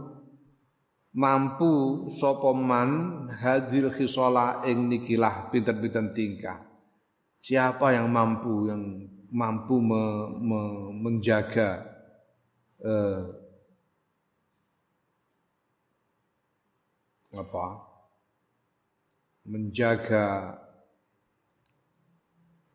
[1.11, 6.63] mampu sapa man hadil khisola ing nikilah pinter-pinter tingkah.
[7.43, 10.03] Siapa yang mampu yang mampu me,
[10.39, 10.61] me,
[10.95, 11.91] menjaga
[12.87, 13.23] eh,
[17.35, 17.67] apa?
[19.43, 20.55] Menjaga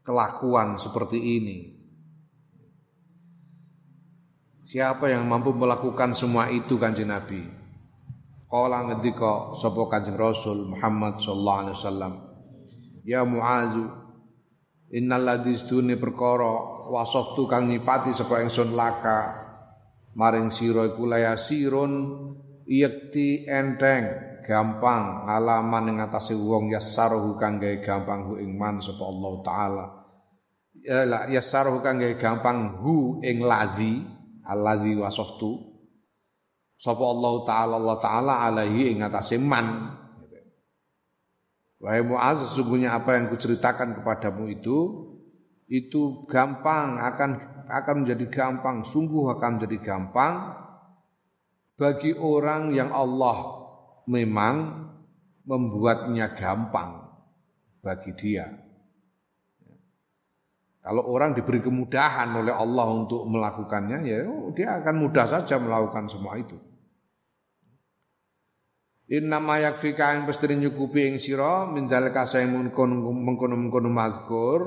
[0.06, 1.58] kelakuan seperti ini.
[4.66, 7.42] Siapa yang mampu melakukan semua itu kanjeng Nabi?
[8.46, 12.14] Kala ngendika sapa Kanjeng Rasul Muhammad sallallahu alaihi wasallam,
[13.04, 13.74] "Ya Muaz,
[14.94, 19.44] innal ladzi stune perkara wasaftu kang nyipati sapa ingsun laka
[20.14, 21.94] maring sira iku layasirun
[22.70, 29.02] yakti enteng gampang alaman ing atase wong yasaruhu kang gawe gampang hu ing man sapa
[29.02, 29.86] Allah taala.
[30.86, 34.06] Ya yasaruhu kang gawe gampang hu ing ladzi
[34.46, 35.74] alladzi wasaftu.
[36.78, 39.98] Sapa Allah taala Allah taala alaihi ing atase man.
[41.82, 44.78] Wahai Muaz sesungguhnya apa yang kuceritakan kepadamu itu
[45.66, 47.30] itu gampang akan
[47.66, 50.54] akan menjadi gampang sungguh akan menjadi gampang
[51.76, 53.65] bagi orang yang Allah
[54.10, 54.86] memang
[55.46, 57.06] membuatnya gampang
[57.82, 58.50] bagi dia.
[60.86, 64.22] Kalau orang diberi kemudahan oleh Allah untuk melakukannya, ya
[64.54, 66.58] dia akan mudah saja melakukan semua itu.
[69.06, 74.62] Inna ma yakfika yang pasti nyukupi ing sira min dalika saya mengkono mengkono mazkur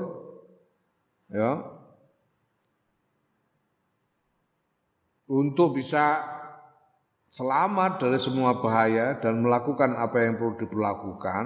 [1.27, 1.59] ya
[5.27, 6.23] untuk bisa
[7.29, 11.45] selamat dari semua bahaya dan melakukan apa yang perlu diperlakukan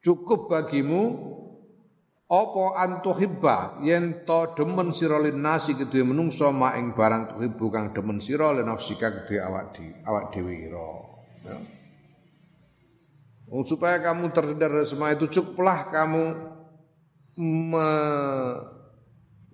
[0.00, 1.02] cukup bagimu
[2.24, 8.16] apa antuhibba yen to demen sira nasi kedue menungso ma ing barang tuhibbu kang demen
[8.20, 11.56] sira nafsika kedue awak di awak dhewe ya.
[13.68, 16.24] supaya kamu terhindar dari semua itu cukuplah kamu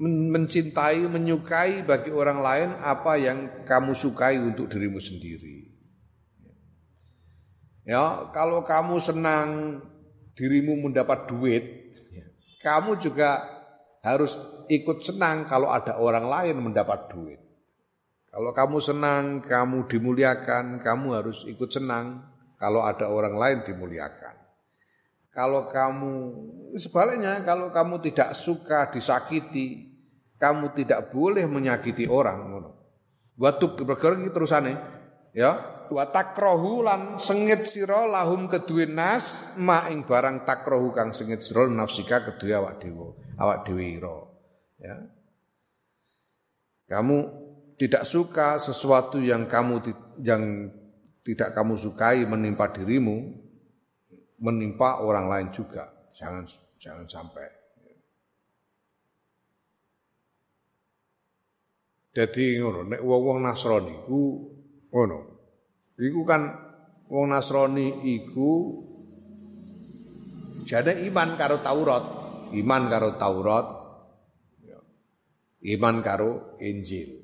[0.01, 5.69] mencintai, menyukai bagi orang lain apa yang kamu sukai untuk dirimu sendiri.
[7.85, 9.81] Ya, kalau kamu senang
[10.33, 11.65] dirimu mendapat duit,
[12.65, 13.45] kamu juga
[14.01, 14.41] harus
[14.73, 17.41] ikut senang kalau ada orang lain mendapat duit.
[18.31, 22.25] Kalau kamu senang, kamu dimuliakan, kamu harus ikut senang
[22.57, 24.39] kalau ada orang lain dimuliakan.
[25.35, 26.13] Kalau kamu
[26.79, 29.90] sebaliknya, kalau kamu tidak suka disakiti,
[30.41, 32.65] kamu tidak boleh menyakiti orang.
[33.37, 34.73] Waktu bergerak terusane,
[35.37, 35.79] ya.
[35.91, 41.67] Wa takrohu lan sengit sira lahum kedue nas ma ing barang takrohu kang sengit sira
[41.67, 43.99] nafsika kedue awak dhewe awak dhewe
[44.79, 44.97] ya.
[46.87, 47.19] Kamu
[47.75, 49.83] tidak suka sesuatu yang kamu
[50.23, 50.71] yang
[51.27, 53.35] tidak kamu sukai menimpa dirimu
[54.39, 55.91] menimpa orang lain juga.
[56.15, 56.47] Jangan
[56.79, 57.60] jangan sampai
[62.11, 64.51] jadi ngono nek wong-wong Nasrani ku
[64.91, 65.31] ngono
[66.01, 66.49] Iku kan
[67.13, 68.81] wong Nasrani iku
[70.65, 72.05] jane iman karo Taurat,
[72.57, 73.67] iman karo Taurat,
[74.65, 74.81] ya.
[75.77, 77.21] iman karo Injil.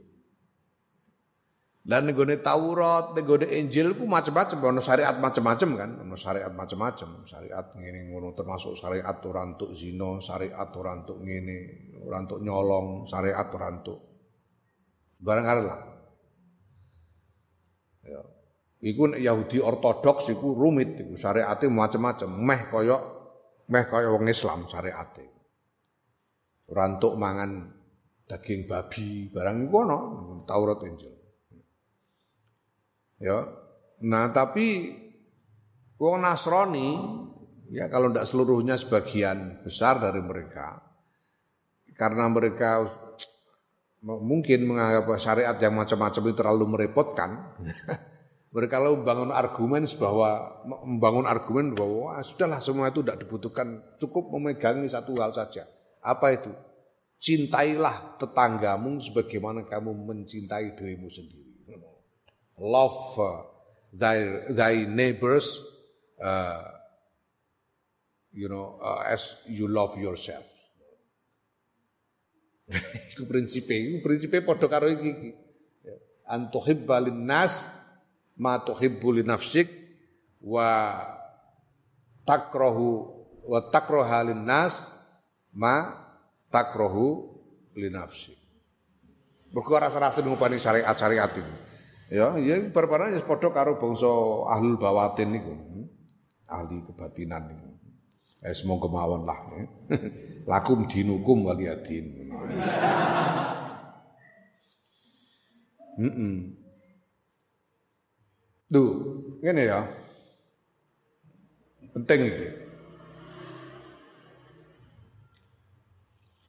[1.86, 7.66] Dan negone Taurat, negone Injil ku macam-macam, ono syariat macam-macam kan, ono syariat macam-macam, syariat
[7.78, 11.58] ngene ngono termasuk syariat ora zina, syariat ora ngene,
[12.04, 13.70] ora nyolong, syariat ora
[15.26, 15.80] barang lah.
[18.06, 18.22] Ya.
[18.86, 22.96] Iku Yahudi ortodoks iku rumit iku syariate macam-macam, meh kaya
[23.66, 25.26] meh kaya wong Islam syariate.
[26.70, 27.50] Ora mangan
[28.30, 29.98] daging babi, barang iku ana
[30.46, 31.14] Taurat Injil.
[33.18, 33.42] Ya.
[34.06, 34.92] Nah, tapi
[35.98, 36.88] wong Nasrani
[37.72, 40.78] ya kalau tidak seluruhnya sebagian besar dari mereka
[41.96, 42.84] karena mereka
[44.06, 47.30] mungkin menganggap syariat yang macam-macam itu terlalu merepotkan
[48.56, 50.30] Mereka lalu membangun argumen bahwa
[50.64, 55.68] membangun argumen bahwa ah, sudahlah semua itu tidak dibutuhkan, cukup memegangi satu hal saja.
[56.00, 56.48] Apa itu?
[57.20, 61.44] Cintailah tetanggamu sebagaimana kamu mencintai dirimu sendiri.
[62.56, 63.44] Love uh,
[63.92, 65.60] thy thy neighbors,
[66.24, 66.64] uh,
[68.32, 70.48] you know, uh, as you love yourself.
[73.14, 75.34] Itu prinsipnya, prinsipnya podo karo iki.
[76.26, 77.62] Antuhibba nas
[78.34, 79.70] ma tuhibbu li nafsik
[80.42, 80.98] wa
[82.26, 83.06] takrahu
[83.46, 84.90] wa takraha lin nas
[85.54, 85.94] ma
[86.50, 87.38] takrahu
[87.78, 88.34] li nafsik.
[89.54, 91.54] Mergo rasa-rasa ngupani syariat-syariat itu.
[92.10, 94.10] Ya, ya barbarane ya padha karo bangsa
[94.50, 95.54] ahlul bawatin niku.
[96.50, 97.70] Ahli kebatinan niku.
[98.42, 99.38] Eh semoga mawon lah.
[99.54, 99.64] Ya.
[100.46, 102.30] Lakum dinukum waliyadin.
[105.98, 106.34] Heeh.
[108.70, 108.90] Duh,
[109.42, 109.80] ngene ya.
[111.94, 112.48] Penting iki.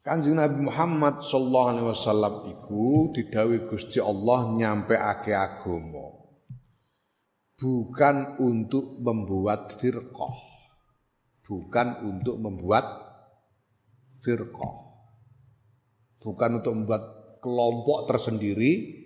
[0.06, 6.22] Kanjeng Nabi Muhammad sallallahu alaihi wasallam iku didhawuhi Gusti Allah nyampe ake agama.
[7.58, 10.38] Bukan untuk membuat firqah.
[11.44, 13.07] Bukan untuk membuat
[14.22, 14.76] firqah.
[16.22, 17.04] Bukan untuk membuat
[17.40, 19.06] kelompok tersendiri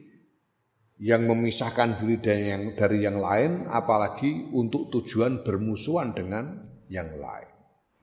[1.01, 7.49] yang memisahkan diri dari yang, dari yang lain apalagi untuk tujuan bermusuhan dengan yang lain.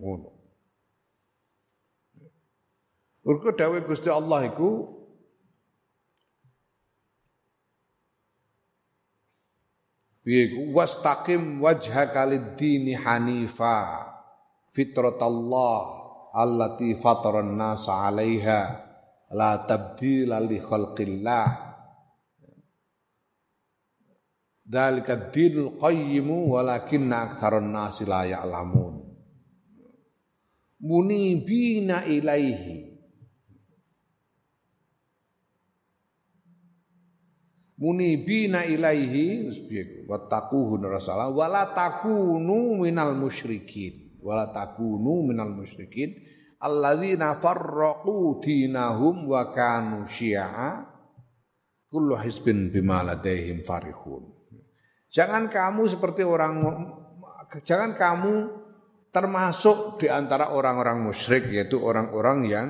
[0.02, 0.30] Ngono.
[3.22, 4.98] Mergo dawuh Gusti Allah iku
[10.72, 14.04] wastaqim wajhaka lid-dini hanifa
[14.76, 15.97] fitratallah
[16.38, 18.60] allati fataran nasa 'alaiha
[19.34, 21.66] la tabdila li khalqillah.
[24.68, 29.00] Dalika dinul qayyimu walakinna aktsaran nasi la ya'lamun.
[30.84, 32.86] Munibina ilaihi.
[37.78, 39.48] Munibina ilaihi
[40.04, 46.12] wattaquhu rasulullah wala takunu minal musyrikin wala takunu minal musyrikin
[46.60, 50.84] alladzina farraqu dinahum wa kanu syi'a
[51.88, 54.28] kullu hisbin bima ladaihim farihun
[55.08, 56.60] jangan kamu seperti orang
[57.64, 58.52] jangan kamu
[59.08, 62.68] termasuk di antara orang-orang musyrik yaitu orang-orang yang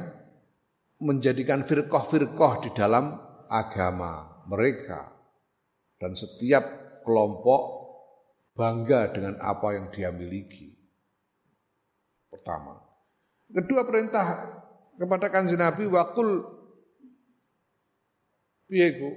[1.03, 3.19] menjadikan firqah-firqah di dalam
[3.51, 5.11] agama mereka
[5.99, 6.63] dan setiap
[7.03, 7.63] kelompok
[8.59, 10.68] bangga dengan apa yang dia miliki.
[12.39, 12.79] Pertama.
[13.51, 14.27] Kedua perintah
[14.95, 16.47] kepada kanjeng Nabi wakul
[18.71, 19.11] piyeku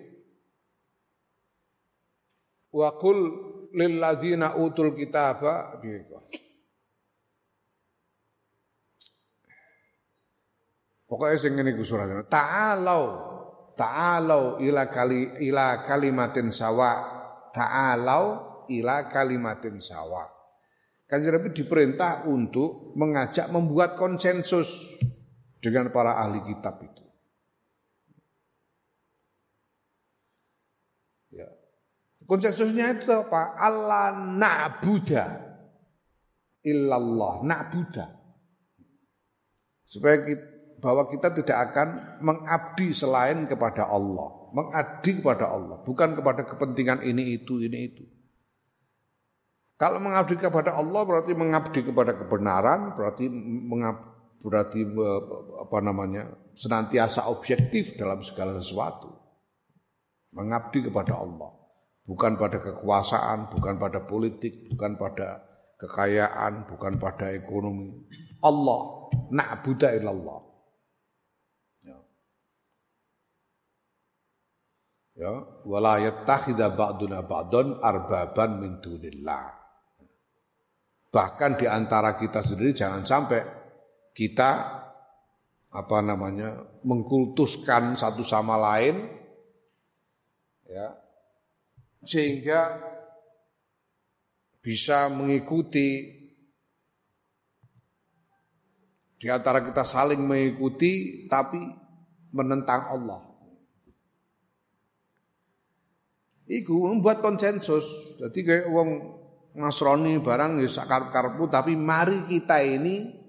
[2.74, 3.18] wakul
[3.76, 6.18] lilladzina utul kitaba piyeku
[11.12, 12.08] Pokoknya sing ngene ku surat.
[12.32, 13.04] Ta'alau
[13.76, 17.04] ta'alau ila kali ila kalimatin sawa
[17.52, 18.24] ta'alau
[18.72, 20.24] ila kalimatin sawa
[21.12, 24.96] Kanjeng Nabi diperintah untuk mengajak membuat konsensus
[25.60, 27.04] dengan para ahli kitab itu.
[31.36, 31.52] Ya.
[32.24, 33.60] Konsensusnya itu apa?
[33.60, 35.52] Allah na'buda
[36.64, 38.08] illallah na'buda.
[39.84, 40.52] Supaya kita
[40.82, 41.88] bahwa kita tidak akan
[42.26, 48.04] mengabdi selain kepada Allah, mengabdi kepada Allah, bukan kepada kepentingan ini itu ini itu.
[49.82, 53.26] Kalau mengabdi kepada Allah berarti mengabdi kepada kebenaran, berarti
[53.66, 54.14] mengabdi,
[54.46, 54.82] berarti
[55.58, 59.10] apa namanya senantiasa objektif dalam segala sesuatu.
[60.38, 61.50] Mengabdi kepada Allah,
[62.06, 65.50] bukan pada kekuasaan, bukan pada politik, bukan pada
[65.82, 68.06] kekayaan, bukan pada ekonomi.
[68.46, 70.52] Allah, na'budu illallah.
[75.12, 75.38] ya
[75.70, 79.61] wala yattakhidha ba'duna ba'dun arbaban min dunillah
[81.12, 83.44] bahkan di antara kita sendiri jangan sampai
[84.16, 84.52] kita
[85.72, 89.08] apa namanya mengkultuskan satu sama lain
[90.68, 90.96] ya
[92.08, 92.80] sehingga
[94.64, 96.20] bisa mengikuti
[99.22, 101.62] di antara kita saling mengikuti tapi
[102.32, 103.32] menentang Allah
[106.52, 108.20] Iku membuat konsensus.
[108.20, 108.90] Jadi kayak wong
[109.52, 113.22] Nasrani barang ya sakar-karpu tapi mari kita ini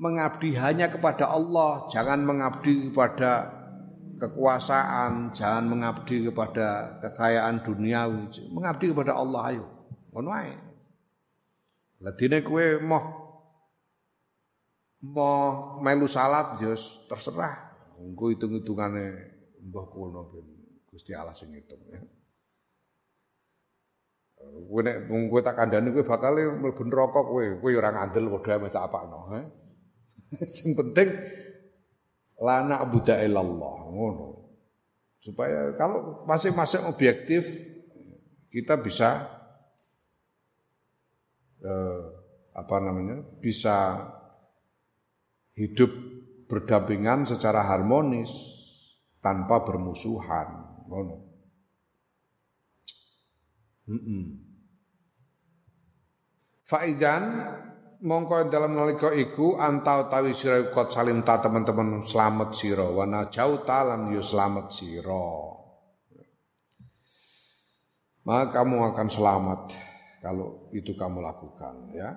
[0.00, 3.60] mengabdi hanya kepada Allah, jangan mengabdi kepada
[4.16, 9.66] kekuasaan, jangan mengabdi kepada kekayaan duniawi, mengabdi kepada Allah ayo.
[10.16, 10.54] Ngono ae.
[12.00, 13.04] Lah dene kowe moh
[15.04, 16.72] mau melu salat ya
[17.08, 17.68] terserah.
[18.00, 19.04] Engko hitung-hitungane
[19.60, 20.32] mbah kono
[20.88, 22.00] Gusti Allah sing ngitung ya.
[24.40, 27.44] Kowe nek wong kowe tak kandhani kowe bakal mlebu neraka kowe.
[27.60, 29.40] Kowe ora ngandel padha ame tak apakno, he.
[30.56, 31.10] Sing penting
[32.40, 34.26] la na'budu illallah, ngono.
[35.20, 37.44] Supaya kalau masing-masing objektif
[38.48, 39.28] kita bisa
[41.60, 42.02] eh,
[42.56, 43.20] apa namanya?
[43.38, 44.08] bisa
[45.52, 45.92] hidup
[46.48, 48.32] berdampingan secara harmonis
[49.20, 50.48] tanpa bermusuhan,
[50.88, 51.29] ngono.
[56.70, 57.24] Faizan
[58.00, 63.66] mongko dalam nalika iku antau tawi sira kot salim ta teman-teman selamat sira wana jauh
[63.66, 65.28] talan yo selamat sira.
[68.20, 69.62] Maka kamu akan selamat
[70.22, 72.10] kalau itu kamu lakukan ya.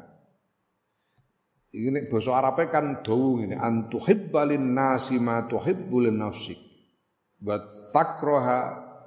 [1.73, 6.61] Ini bahasa Arabnya kan dawu ini antuhibbalin nasi ma tuhibbulin nafsik.
[7.41, 7.57] Wa
[7.89, 8.59] takroha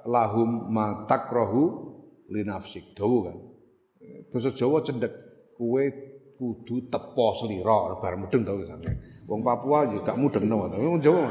[0.03, 1.86] lahum ma takrohu
[2.31, 2.95] li nafsik.
[2.95, 3.37] Dawu kan.
[4.31, 5.13] Bahasa Jawa cendek
[5.55, 5.83] kue
[6.37, 8.91] kudu tepo selira bar mudeng tau sampe.
[9.27, 11.25] Wong Papua juga gak mudeng no, tapi wong Jawa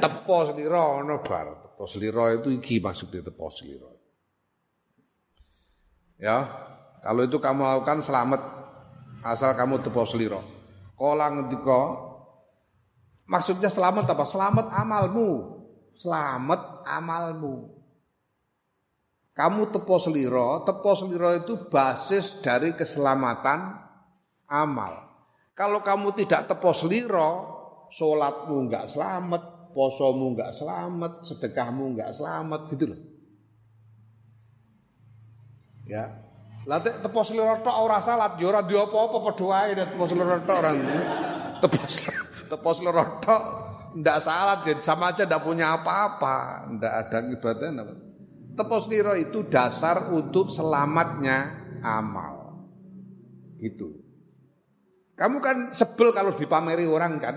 [0.00, 1.46] tepo selira ono bar.
[1.62, 3.90] Tepo selira itu iki maksudnya tepo selira.
[6.16, 6.48] Ya,
[7.04, 8.40] kalau itu kamu lakukan selamat
[9.20, 10.40] asal kamu tepo selira.
[10.96, 11.80] Kala ngendika
[13.28, 14.24] maksudnya selamat apa?
[14.24, 15.60] Selamat amalmu.
[15.92, 17.75] Selamat amalmu.
[19.36, 23.84] Kamu tepo seliro, tepo seliro itu basis dari keselamatan
[24.48, 25.12] amal.
[25.52, 27.30] Kalau kamu tidak tepo seliro,
[27.92, 33.00] sholatmu enggak selamat, posomu enggak selamat, sedekahmu enggak selamat gitu loh.
[35.84, 36.16] Ya,
[36.64, 40.56] lah tepo seliro tok ora salat, ya ora duwe apa-apa padha wae tepo seliro tok
[40.64, 40.72] ora.
[41.60, 41.82] Tepo
[42.48, 43.42] tepo seliro tok
[44.00, 48.05] ndak salat jadi sama aja ndak punya apa-apa, ndak ada ibadah apa.
[48.56, 52.64] Tepos liro itu dasar untuk selamatnya amal.
[53.60, 54.00] Itu.
[55.16, 57.36] Kamu kan sebel kalau dipameri orang kan.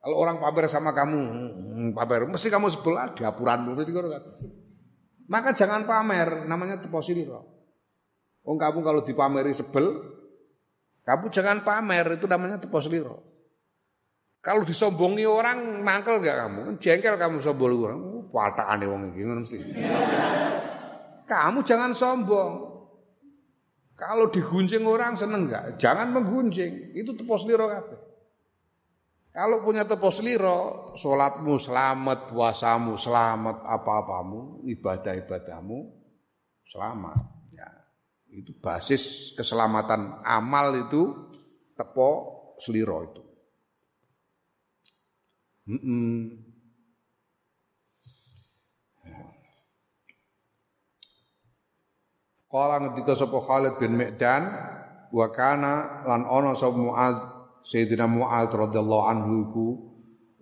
[0.00, 4.22] Kalau orang pamer sama kamu, hmm, pamer, mesti kamu sebel ah, di apuranmu kan.
[5.28, 7.44] Maka jangan pamer, namanya tepos liro.
[8.42, 9.92] Oh kamu kalau dipameri sebel,
[11.04, 13.29] kamu jangan pamer, itu namanya tepos liro.
[14.40, 16.60] Kalau disombongi orang, mangkel gak kamu?
[16.72, 18.00] Kan jengkel kamu sombong orang.
[18.32, 19.58] Watakane wong iki mesti.
[21.28, 22.70] Kamu jangan sombong.
[24.00, 25.76] Kalau digunjing orang seneng enggak?
[25.76, 26.96] Jangan menggunjing.
[26.96, 28.00] Itu tepos liro kabeh.
[29.30, 35.78] Kalau punya tepos liro, sholatmu selamat, puasamu selamat, apa-apamu, ibadah-ibadahmu
[36.66, 37.20] selamat.
[37.54, 37.70] Ya,
[38.34, 41.14] itu basis keselamatan amal itu
[41.78, 42.10] tepo
[42.58, 43.29] seliro itu.
[45.66, 46.50] Mm -mm.
[52.50, 54.42] Kala ngendika sapa Khalid bin Medan
[55.14, 57.14] wa kana lan ana sapa Muaz
[57.62, 59.68] Sayyidina Muaz radhiyallahu anhu iku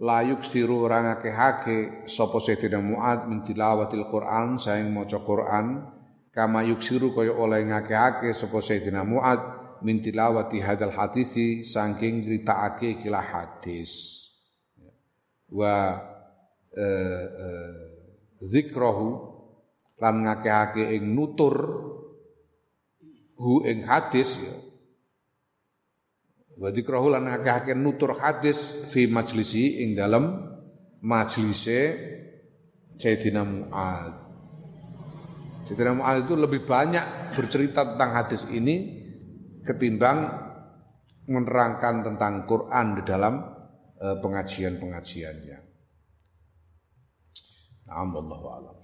[0.01, 5.85] la yuksiru ora ngakehake sapa Sayyidina Muaz min tilawatil Quran saing maca Quran
[6.33, 9.43] kama yuksiru kaya oleh ngakehake sapa Sayyidina Muaz
[9.85, 14.25] min tilawati hadal hadisi saking critakake kila hadis
[15.53, 15.96] wa
[16.76, 17.76] eh, eh,
[18.44, 19.09] zikrahu
[19.99, 21.55] lan ngakehake ing nutur
[23.38, 24.68] hu ing hadis ya.
[26.59, 30.42] Wa dzikrahu lan akeh nutur hadis fi majlisi ing dalam
[31.07, 31.94] majlise
[32.99, 34.14] Sayyidina Mu'ad
[35.70, 38.99] Sayyidina Mu'ad itu lebih banyak bercerita tentang hadis ini
[39.62, 40.18] ketimbang
[41.30, 43.34] menerangkan tentang Quran di dalam
[43.99, 45.59] pengajian-pengajiannya.
[47.88, 48.78] Nah, Allah alam.